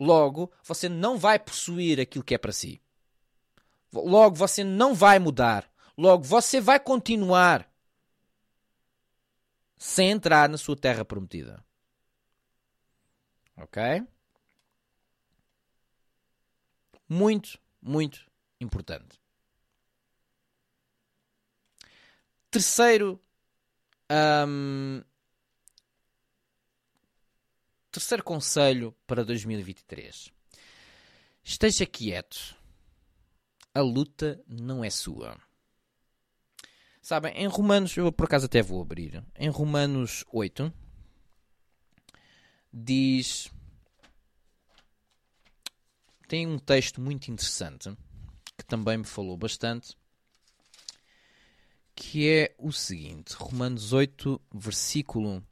logo, 0.04 0.52
você 0.64 0.90
não 0.90 1.18
vai 1.18 1.40
possuir 1.40 2.00
aquilo 2.00 2.24
que 2.24 2.36
é 2.36 2.38
para 2.38 2.52
si. 2.52 2.82
Logo, 3.92 4.36
você 4.36 4.64
não 4.64 4.94
vai 4.94 5.20
mudar. 5.20 5.70
Logo, 5.98 6.24
você 6.24 6.60
vai 6.60 6.80
continuar 6.80 7.72
sem 9.78 10.12
entrar 10.12 10.50
na 10.50 10.58
sua 10.58 10.76
terra 10.76 11.06
prometida. 11.06 11.64
Ok? 13.58 13.82
Muito, 17.08 17.60
muito 17.82 18.32
importante. 18.60 19.20
Terceiro. 22.50 23.22
Um, 24.12 25.02
terceiro 27.94 28.24
conselho 28.24 28.96
para 29.06 29.24
2023. 29.24 30.32
Esteja 31.44 31.86
quieto. 31.86 32.56
A 33.74 33.82
luta 33.82 34.42
não 34.48 34.84
é 34.84 34.90
sua. 34.90 35.38
Sabem, 37.02 37.34
em 37.36 37.48
Romanos, 37.48 37.96
eu 37.96 38.12
por 38.12 38.26
acaso 38.26 38.48
até 38.48 38.62
vou 38.62 38.82
abrir. 38.82 39.24
Em 39.38 39.50
Romanos 39.50 40.26
8 40.32 40.74
diz 42.72 43.52
tem 46.28 46.48
um 46.48 46.58
texto 46.58 47.00
muito 47.00 47.30
interessante 47.30 47.96
que 48.58 48.66
também 48.66 48.98
me 48.98 49.06
falou 49.06 49.38
bastante, 49.38 49.96
que 51.96 52.28
é 52.28 52.56
o 52.58 52.72
seguinte: 52.72 53.34
Romanos 53.34 53.94
8, 53.94 54.42
versículo. 54.52 55.44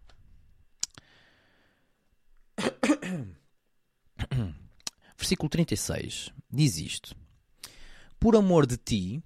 versículo 5.17 5.49
36 5.49 6.31
diz 6.49 6.77
isto: 6.77 7.15
Por 8.19 8.35
amor 8.35 8.65
de 8.65 8.77
ti, 8.77 9.23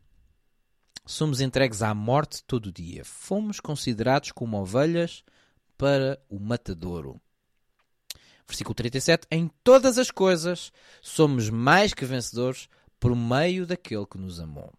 somos 1.05 1.39
entregues 1.39 1.81
à 1.81 1.93
morte 1.93 2.43
todo 2.43 2.71
dia. 2.71 3.05
Fomos 3.05 3.59
considerados 3.59 4.31
como 4.31 4.59
ovelhas 4.59 5.23
para 5.77 6.19
o 6.29 6.39
matadouro. 6.39 7.21
Versículo 8.47 8.75
37. 8.75 9.27
Em 9.31 9.49
todas 9.63 9.97
as 9.97 10.11
coisas 10.11 10.71
somos 11.01 11.49
mais 11.49 11.93
que 11.93 12.05
vencedores 12.05 12.69
por 12.99 13.15
meio 13.15 13.65
daquele 13.65 14.05
que 14.05 14.17
nos 14.17 14.39
amou. 14.39 14.73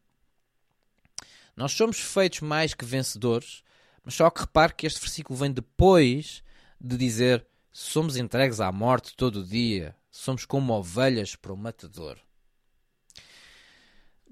Nós 1.56 1.72
somos 1.72 1.98
feitos 1.98 2.40
mais 2.40 2.74
que 2.74 2.84
vencedores, 2.84 3.62
mas 4.04 4.14
só 4.14 4.30
que 4.30 4.40
repare 4.40 4.74
que 4.74 4.86
este 4.86 5.00
versículo 5.00 5.38
vem 5.38 5.50
depois 5.50 6.42
de 6.80 6.96
dizer 6.96 7.46
somos 7.72 8.16
entregues 8.16 8.60
à 8.60 8.70
morte 8.70 9.14
todo 9.16 9.44
dia, 9.44 9.96
somos 10.16 10.44
como 10.44 10.72
ovelhas 10.72 11.37
para 11.37 11.52
o 11.52 11.57
matador. 11.57 12.18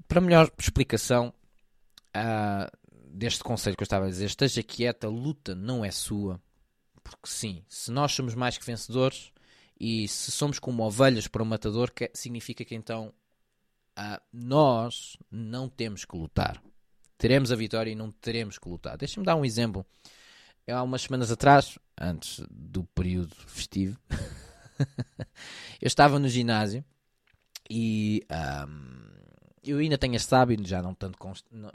Para 0.08 0.20
melhor 0.20 0.50
explicação 0.58 1.32
uh, 2.16 2.88
deste 3.08 3.44
conselho 3.44 3.76
que 3.76 3.82
eu 3.82 3.86
estava 3.86 4.06
a 4.06 4.08
dizer, 4.08 4.26
esteja 4.26 4.62
quieta, 4.62 5.06
a 5.06 5.10
luta 5.10 5.54
não 5.54 5.84
é 5.84 5.90
sua. 5.90 6.40
Porque 7.02 7.28
sim, 7.28 7.64
se 7.68 7.90
nós 7.90 8.12
somos 8.12 8.34
mais 8.34 8.56
que 8.56 8.64
vencedores 8.64 9.30
e 9.78 10.08
se 10.08 10.30
somos 10.30 10.58
como 10.58 10.82
ovelhas 10.82 11.28
para 11.28 11.42
o 11.42 11.46
matador, 11.46 11.92
que 11.92 12.10
significa 12.14 12.64
que 12.64 12.74
então 12.74 13.12
uh, 13.98 14.20
nós 14.32 15.16
não 15.30 15.68
temos 15.68 16.04
que 16.04 16.16
lutar. 16.16 16.62
Teremos 17.18 17.52
a 17.52 17.56
vitória 17.56 17.90
e 17.90 17.94
não 17.94 18.10
teremos 18.10 18.58
que 18.58 18.68
lutar. 18.68 18.96
Deixa-me 18.96 19.24
dar 19.24 19.36
um 19.36 19.44
exemplo. 19.44 19.86
Há 20.66 20.82
umas 20.82 21.02
semanas 21.02 21.30
atrás, 21.30 21.78
antes 22.00 22.42
do 22.50 22.84
período 22.84 23.34
festivo, 23.46 23.98
eu 25.80 25.86
estava 25.86 26.18
no 26.18 26.28
ginásio 26.28 26.84
e 27.68 28.26
um, 28.68 29.04
eu 29.64 29.78
ainda 29.78 29.96
tenho 29.96 30.14
este 30.14 30.34
hábito, 30.34 30.66
já 30.66 30.82
não, 30.82 30.94
tanto 30.94 31.18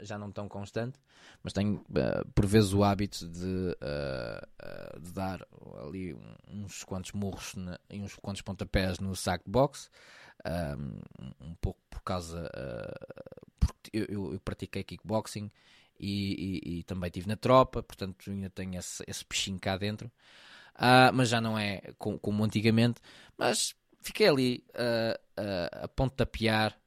já 0.00 0.16
não 0.16 0.30
tão 0.30 0.48
constante, 0.48 0.98
mas 1.42 1.52
tenho 1.52 1.76
uh, 1.76 2.28
por 2.34 2.46
vezes 2.46 2.72
o 2.72 2.84
hábito 2.84 3.26
de, 3.28 3.46
uh, 3.46 4.96
uh, 4.96 5.00
de 5.00 5.12
dar 5.12 5.44
ali 5.84 6.16
uns 6.48 6.84
quantos 6.84 7.12
murros 7.12 7.54
na, 7.54 7.78
e 7.90 8.00
uns 8.00 8.14
quantos 8.16 8.42
pontapés 8.42 8.98
no 9.00 9.14
saco 9.16 9.44
de 9.44 9.50
boxe, 9.50 9.88
um, 10.78 11.48
um 11.48 11.54
pouco 11.56 11.80
por 11.90 12.02
causa. 12.02 12.48
porque 13.58 13.90
eu, 13.92 14.04
eu, 14.08 14.32
eu, 14.34 14.40
pratiquei 14.40 14.84
kickboxing 14.84 15.50
e, 15.98 16.62
e, 16.64 16.78
e, 16.78 16.82
também 16.84 17.08
estive 17.08 17.28
na 17.28 17.36
tropa, 17.36 17.82
portanto 17.82 18.30
ainda 18.30 18.48
tenho 18.48 18.78
esse, 18.78 19.04
esse 19.06 19.24
peixinho 19.24 19.58
cá 19.58 19.76
dentro, 19.76 20.10
mas 21.12 21.28
já 21.28 21.40
não 21.40 21.58
é 21.58 21.80
como, 21.98 22.18
como 22.18 22.44
antigamente. 22.44 23.00
Mas 23.36 23.74
fiquei 24.02 24.28
ali 24.28 24.64
a 25.76 25.88
pontapear 25.88 26.78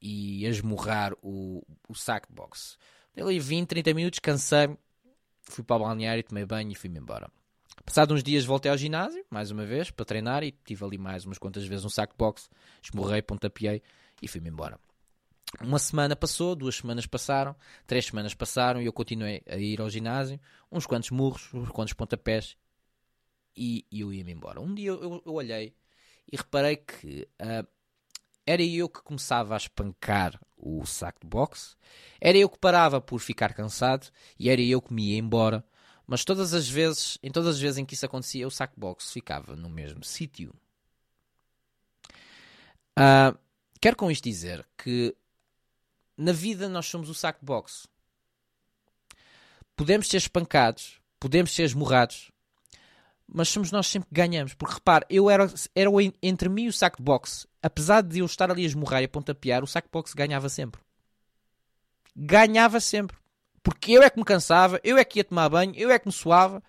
e 0.00 0.44
a 0.46 0.50
esmurrar 0.50 1.12
o, 1.22 1.62
o 1.88 1.94
saco 1.94 2.28
de 2.28 2.34
boxe. 2.34 2.76
Ali 3.16 3.38
20, 3.38 3.68
30 3.68 3.94
minutos, 3.94 4.18
cansei 4.18 4.76
fui 5.42 5.64
para 5.64 5.76
o 5.76 5.80
balneário, 5.80 6.22
tomei 6.22 6.44
banho 6.44 6.72
e 6.72 6.74
fui-me 6.74 6.98
embora. 6.98 7.30
Passado 7.84 8.14
uns 8.14 8.22
dias 8.22 8.44
voltei 8.44 8.70
ao 8.70 8.78
ginásio, 8.78 9.24
mais 9.30 9.50
uma 9.50 9.64
vez, 9.64 9.90
para 9.90 10.04
treinar 10.04 10.42
e 10.44 10.52
tive 10.52 10.84
ali 10.84 10.98
mais 10.98 11.24
umas 11.24 11.38
quantas 11.38 11.66
vezes 11.66 11.84
um 11.84 11.88
saco 11.88 12.12
de 12.12 12.18
boxe, 12.18 12.48
esmurrei, 12.82 13.22
pontapeei 13.22 13.82
e 14.20 14.28
fui-me 14.28 14.48
embora. 14.48 14.78
Uma 15.60 15.78
semana 15.78 16.16
passou, 16.16 16.54
duas 16.54 16.76
semanas 16.76 17.06
passaram, 17.06 17.54
três 17.86 18.06
semanas 18.06 18.34
passaram 18.34 18.80
e 18.80 18.86
eu 18.86 18.92
continuei 18.92 19.42
a 19.46 19.56
ir 19.56 19.80
ao 19.80 19.90
ginásio, 19.90 20.40
uns 20.70 20.86
quantos 20.86 21.10
murros, 21.10 21.52
uns 21.52 21.68
quantos 21.70 21.92
pontapés 21.92 22.56
e, 23.56 23.86
eu 23.92 24.12
ia-me 24.12 24.32
embora. 24.32 24.60
Um 24.60 24.74
dia 24.74 24.88
eu, 24.88 25.02
eu, 25.02 25.22
eu, 25.24 25.32
olhei 25.32 25.74
e 26.30 26.36
reparei 26.36 26.76
que 26.76 27.28
uh, 27.40 27.66
era 28.46 28.62
eu 28.62 28.88
que 28.88 29.02
começava 29.02 29.54
a 29.54 29.56
espancar 29.56 30.40
o 30.56 30.84
saco 30.86 31.20
de 31.20 31.26
boxe, 31.26 31.76
era 32.20 32.38
eu 32.38 32.48
que 32.48 32.58
parava 32.58 33.00
por 33.00 33.20
ficar 33.20 33.54
cansado 33.54 34.08
e 34.38 34.48
era 34.48 34.60
eu 34.60 34.80
que 34.80 34.92
me 34.92 35.12
ia 35.12 35.18
embora. 35.18 35.64
Mas 36.06 36.24
todas 36.24 36.52
as 36.52 36.68
vezes, 36.68 37.18
em 37.22 37.30
todas 37.30 37.54
as 37.54 37.60
vezes 37.60 37.78
em 37.78 37.84
que 37.84 37.94
isso 37.94 38.04
acontecia, 38.04 38.46
o 38.46 38.50
saco 38.50 38.74
de 38.74 38.80
boxe 38.80 39.12
ficava 39.12 39.54
no 39.54 39.68
mesmo 39.68 40.02
sítio. 40.04 40.54
Uh, 42.98 43.38
quero 43.80 43.96
com 43.96 44.10
isto 44.10 44.24
dizer 44.24 44.66
que 44.76 45.14
na 46.16 46.32
vida 46.32 46.68
nós 46.68 46.86
somos 46.86 47.08
o 47.08 47.14
saco 47.14 47.40
de 47.40 47.46
boxe. 47.46 47.88
Podemos 49.76 50.08
ser 50.08 50.18
espancados, 50.18 51.00
podemos 51.18 51.52
ser 51.52 51.62
esmurrados, 51.62 52.31
mas 53.32 53.48
somos 53.48 53.72
nós 53.72 53.86
sempre 53.86 54.08
que 54.08 54.14
ganhamos. 54.14 54.54
Porque 54.54 54.74
repare, 54.74 55.06
eu 55.08 55.30
era, 55.30 55.52
era 55.74 55.90
entre 56.22 56.48
mim 56.48 56.64
e 56.64 56.68
o 56.68 56.72
saco 56.72 56.98
de 56.98 57.02
boxe. 57.02 57.46
Apesar 57.62 58.02
de 58.02 58.18
eu 58.18 58.26
estar 58.26 58.50
ali 58.50 58.62
a 58.62 58.66
esmurrar 58.66 59.00
e 59.00 59.06
a 59.06 59.08
pontapear, 59.08 59.64
o 59.64 59.66
saco 59.66 59.88
de 59.88 59.92
boxe 59.92 60.14
ganhava 60.14 60.48
sempre. 60.48 60.80
Ganhava 62.14 62.78
sempre. 62.78 63.16
Porque 63.62 63.92
eu 63.92 64.02
é 64.02 64.10
que 64.10 64.18
me 64.18 64.24
cansava, 64.24 64.78
eu 64.84 64.98
é 64.98 65.04
que 65.04 65.20
ia 65.20 65.24
tomar 65.24 65.48
banho, 65.48 65.72
eu 65.76 65.90
é 65.90 65.98
que 65.98 66.06
me 66.06 66.12
suava. 66.12 66.62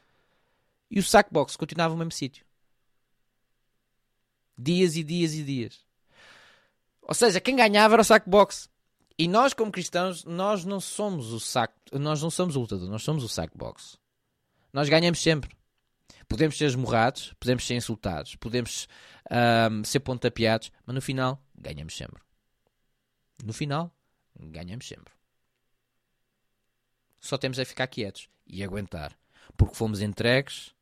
E 0.89 0.99
o 0.99 1.03
saco 1.03 1.29
de 1.29 1.33
boxe 1.33 1.57
continuava 1.57 1.93
no 1.93 1.97
mesmo 1.97 2.11
sítio. 2.11 2.45
Dias 4.57 4.95
e 4.95 5.03
dias 5.03 5.33
e 5.33 5.43
dias. 5.43 5.85
Ou 7.01 7.13
seja, 7.13 7.41
quem 7.41 7.55
ganhava 7.55 7.95
era 7.95 8.01
o 8.01 8.05
saco 8.05 8.25
de 8.25 8.31
boxe. 8.31 8.69
E 9.17 9.27
nós, 9.27 9.53
como 9.53 9.71
cristãos, 9.71 10.23
nós 10.23 10.63
não 10.63 10.79
somos 10.79 11.33
o 11.33 11.39
saco, 11.39 11.73
nós 11.91 12.21
não 12.21 12.29
somos 12.29 12.55
o 12.55 12.61
lutador, 12.61 12.89
nós 12.89 13.03
somos 13.03 13.23
o 13.23 13.29
saco 13.29 13.53
de 13.53 13.59
boxe. 13.59 13.97
Nós 14.71 14.87
ganhamos 14.87 15.21
sempre. 15.21 15.55
Podemos 16.33 16.57
ser 16.57 16.65
esmurrados, 16.65 17.31
podemos 17.39 17.63
ser 17.63 17.75
insultados, 17.75 18.35
podemos 18.37 18.87
um, 19.69 19.83
ser 19.83 19.99
pontapeados, 19.99 20.71
mas 20.83 20.95
no 20.95 20.99
final 20.99 21.39
ganhamos 21.53 21.95
sempre. 21.95 22.23
No 23.45 23.53
final, 23.53 23.95
ganhamos 24.35 24.87
sempre. 24.87 25.13
Só 27.19 27.37
temos 27.37 27.59
a 27.59 27.65
ficar 27.65 27.85
quietos 27.85 28.29
e 28.47 28.63
aguentar, 28.63 29.15
porque 29.55 29.75
fomos 29.75 30.01
entregues 30.01 30.73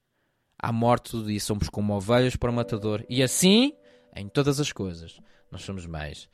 à 0.58 0.72
morte 0.72 1.22
dia, 1.22 1.42
somos 1.42 1.68
como 1.68 1.94
ovelhas 1.96 2.38
para 2.38 2.50
o 2.50 2.54
matador, 2.54 3.06
e 3.10 3.22
assim, 3.22 3.74
em 4.16 4.30
todas 4.30 4.58
as 4.58 4.72
coisas, 4.72 5.20
nós 5.52 5.64
somos 5.64 5.86
mais 5.86 6.30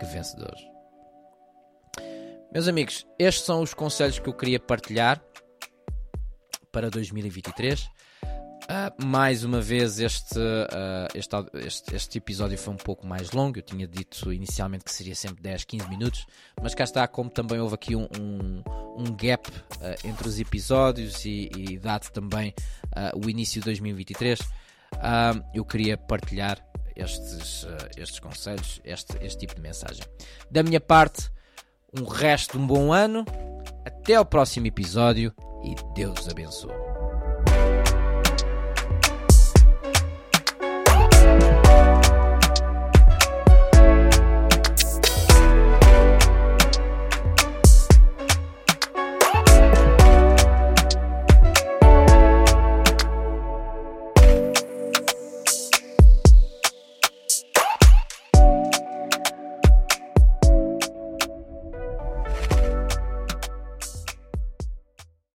que 0.00 0.06
vencedores. 0.06 0.62
Meus 2.50 2.66
amigos, 2.66 3.06
estes 3.18 3.44
são 3.44 3.60
os 3.60 3.74
conselhos 3.74 4.18
que 4.18 4.30
eu 4.30 4.34
queria 4.34 4.58
partilhar 4.58 5.22
para 6.72 6.88
2023. 6.88 7.86
Uh, 8.62 9.04
mais 9.04 9.44
uma 9.44 9.60
vez, 9.60 9.98
este, 9.98 10.38
uh, 10.38 11.08
este, 11.14 11.36
este, 11.66 11.94
este, 11.94 12.18
episódio 12.18 12.56
foi 12.56 12.72
um 12.74 12.76
pouco 12.76 13.06
mais 13.06 13.32
longo. 13.32 13.58
Eu 13.58 13.62
tinha 13.62 13.86
dito 13.86 14.32
inicialmente 14.32 14.84
que 14.84 14.92
seria 14.92 15.14
sempre 15.14 15.42
10, 15.42 15.64
15 15.64 15.88
minutos, 15.88 16.26
mas 16.60 16.74
cá 16.74 16.84
está, 16.84 17.06
como 17.08 17.28
também 17.28 17.60
houve 17.60 17.74
aqui 17.74 17.96
um, 17.96 18.08
um, 18.18 18.62
um 18.98 19.16
gap 19.16 19.48
uh, 19.48 20.06
entre 20.06 20.28
os 20.28 20.38
episódios 20.38 21.24
e, 21.24 21.50
e 21.56 21.78
dado 21.78 22.10
também 22.10 22.54
o 23.16 23.30
início 23.30 23.58
de 23.58 23.64
2023, 23.64 24.38
eu 25.54 25.64
queria 25.64 25.96
partilhar 25.96 26.62
estes, 26.94 27.66
estes 27.96 28.20
conselhos, 28.20 28.82
este, 28.84 29.16
este 29.24 29.38
tipo 29.38 29.54
de 29.54 29.62
mensagem. 29.62 30.04
Da 30.50 30.62
minha 30.62 30.78
parte, 30.78 31.30
um 31.98 32.04
resto 32.04 32.58
de 32.58 32.62
um 32.62 32.66
bom 32.66 32.92
ano. 32.92 33.24
Até 33.84 34.14
ao 34.14 34.26
próximo 34.26 34.66
episódio 34.66 35.32
e 35.64 35.74
Deus 35.94 36.28
abençoe. 36.28 36.91